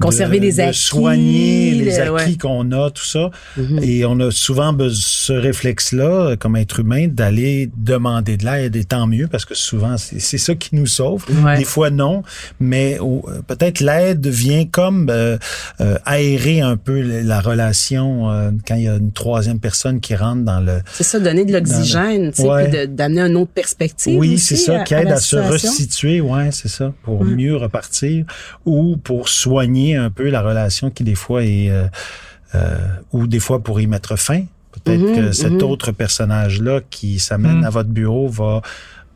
Conserver 0.00 0.38
de, 0.40 0.44
les 0.46 0.52
de 0.54 0.60
acquis, 0.62 0.78
soigner 0.78 1.70
les 1.72 1.84
le- 1.96 2.14
acquis 2.16 2.30
ouais. 2.32 2.36
Qu'on 2.38 2.72
a, 2.72 2.90
tout 2.90 3.04
ça. 3.04 3.30
Et 3.82 4.04
on 4.04 4.18
a 4.20 4.30
souvent 4.30 4.76
ce 4.90 5.32
réflexe-là, 5.32 6.36
comme 6.36 6.56
être 6.56 6.80
humain, 6.80 7.08
d'aller 7.08 7.70
demander 7.76 8.36
de 8.36 8.44
l'aide, 8.44 8.76
et 8.76 8.84
tant 8.84 9.06
mieux, 9.06 9.26
parce 9.28 9.44
que 9.44 9.54
souvent, 9.54 9.96
c'est 9.98 10.18
c'est 10.20 10.38
ça 10.38 10.54
qui 10.54 10.74
nous 10.76 10.86
sauve. 10.86 11.24
Ouais. 11.44 11.58
Des 11.58 11.64
fois, 11.64 11.90
non, 11.90 12.22
mais 12.60 12.98
euh, 13.00 13.42
peut-être 13.46 13.80
l'aide 13.80 14.26
vient 14.26 14.64
comme 14.66 15.08
euh, 15.10 15.36
euh, 15.80 15.96
aérer 16.06 16.60
un 16.60 16.76
peu 16.76 17.00
la 17.00 17.22
la 17.34 17.40
relation 17.40 18.30
euh, 18.30 18.50
quand 18.66 18.76
il 18.76 18.84
y 18.84 18.88
a 18.88 18.94
une 18.96 19.10
troisième 19.12 19.58
personne 19.58 20.00
qui 20.00 20.14
rentre 20.14 20.42
dans 20.44 20.60
le... 20.60 20.80
C'est 20.92 21.02
ça, 21.04 21.18
donner 21.18 21.44
de 21.44 21.52
l'oxygène, 21.52 22.32
Ouais. 22.38 22.68
puis 22.68 22.78
de- 22.78 22.86
d'amener 22.86 23.22
une 23.22 23.36
autre 23.36 23.50
perspective. 23.76 24.18
Oui, 24.18 24.38
c'est 24.38 24.56
ça, 24.56 24.80
qui 24.84 24.94
à 24.94 25.02
aide 25.02 25.08
à, 25.12 25.16
se 25.16 25.36
resituer, 25.36 26.20
ouais, 26.20 26.50
c'est 26.52 26.68
ça, 26.68 26.92
pour 27.02 27.24
mieux 27.24 27.56
repartir 27.56 28.24
ou 28.64 28.96
pour 28.96 29.28
soigner 29.28 29.96
un 29.96 30.10
peu 30.10 30.28
la 30.30 30.42
relation 30.42 30.90
qui 30.90 31.04
des 31.04 31.14
fois 31.14 31.44
est, 31.44 31.70
euh, 31.70 31.86
euh, 32.54 32.76
ou 33.12 33.26
des 33.26 33.40
fois 33.40 33.62
pour 33.62 33.80
y 33.80 33.86
mettre 33.86 34.16
fin. 34.16 34.44
Peut-être 34.72 35.00
Mhm, 35.02 35.16
que 35.16 35.32
cet 35.32 35.52
mhm. 35.52 35.62
autre 35.62 35.92
personnage-là 35.92 36.80
qui 36.90 37.20
s'amène 37.20 37.58
Mhm. 37.58 37.64
à 37.64 37.70
votre 37.70 37.90
bureau 37.90 38.28
va 38.28 38.60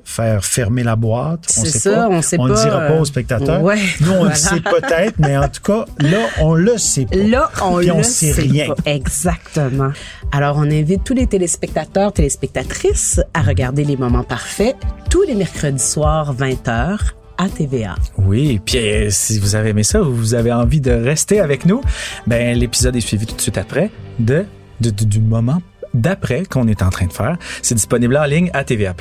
faire 0.09 0.43
fermer 0.45 0.83
la 0.83 0.97
boîte. 0.97 1.45
On 1.59 1.65
sait 1.65 1.79
ça, 1.79 1.91
pas. 1.93 2.09
on 2.11 2.23
sait 2.23 2.39
ne 2.39 2.49
pas, 2.49 2.55
dira 2.65 2.79
pas 2.79 2.93
euh, 2.93 3.01
aux 3.01 3.05
spectateurs. 3.05 3.63
ouais, 3.63 3.77
Nous, 4.01 4.11
on 4.11 4.17
voilà. 4.17 4.31
le 4.31 4.37
sait 4.37 4.61
peut-être, 4.61 5.15
mais 5.19 5.37
en 5.37 5.49
tout 5.49 5.61
cas, 5.63 5.85
là, 6.01 6.19
on 6.41 6.55
le 6.55 6.79
sait 6.79 7.05
pas. 7.05 7.17
Là, 7.17 7.51
on 7.63 7.77
Puis 7.77 7.87
le 7.89 7.93
on 7.93 8.03
sait 8.03 8.33
sait 8.33 8.41
rien. 8.41 8.69
pas. 8.69 8.75
Exactement. 8.91 9.91
Alors, 10.33 10.57
on 10.57 10.63
invite 10.71 11.05
tous 11.05 11.13
les 11.15 11.27
téléspectateurs, 11.27 12.13
téléspectatrices 12.13 13.21
à 13.35 13.43
regarder 13.43 13.85
Les 13.85 13.97
Moments 13.99 14.25
Parfaits 14.25 14.77
tous 15.11 15.23
les 15.23 15.35
mercredis 15.35 15.79
soirs, 15.83 16.35
20h, 16.35 16.99
à 17.37 17.49
TVA. 17.49 17.95
Oui, 18.17 18.61
puis 18.65 18.79
euh, 18.79 19.11
si 19.11 19.39
vous 19.39 19.55
avez 19.57 19.71
aimé 19.71 19.83
ça, 19.83 20.03
ou 20.03 20.13
vous 20.13 20.35
avez 20.35 20.53
envie 20.53 20.81
de 20.81 20.91
rester 20.91 21.39
avec 21.41 21.67
nous, 21.67 21.83
ben 22.27 22.59
l'épisode 22.59 22.97
est 22.97 23.01
suivi 23.01 23.27
tout 23.27 23.37
de 23.37 23.41
suite 23.41 23.59
après 23.59 23.91
de, 24.19 24.45
de- 24.81 24.91
de- 24.91 25.05
du 25.05 25.21
moment 25.21 25.61
d'après 25.95 26.45
qu'on 26.45 26.67
est 26.67 26.83
en 26.83 26.91
train 26.91 27.07
de 27.07 27.13
faire. 27.13 27.37
C'est 27.63 27.75
disponible 27.75 28.17
en 28.17 28.25
ligne 28.25 28.51
à 28.55 28.65
TVA+ 28.65 28.93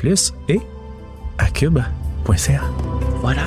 et 0.48 0.60
à 1.38 1.46
cube.ca. 1.50 2.60
Voilà. 3.20 3.42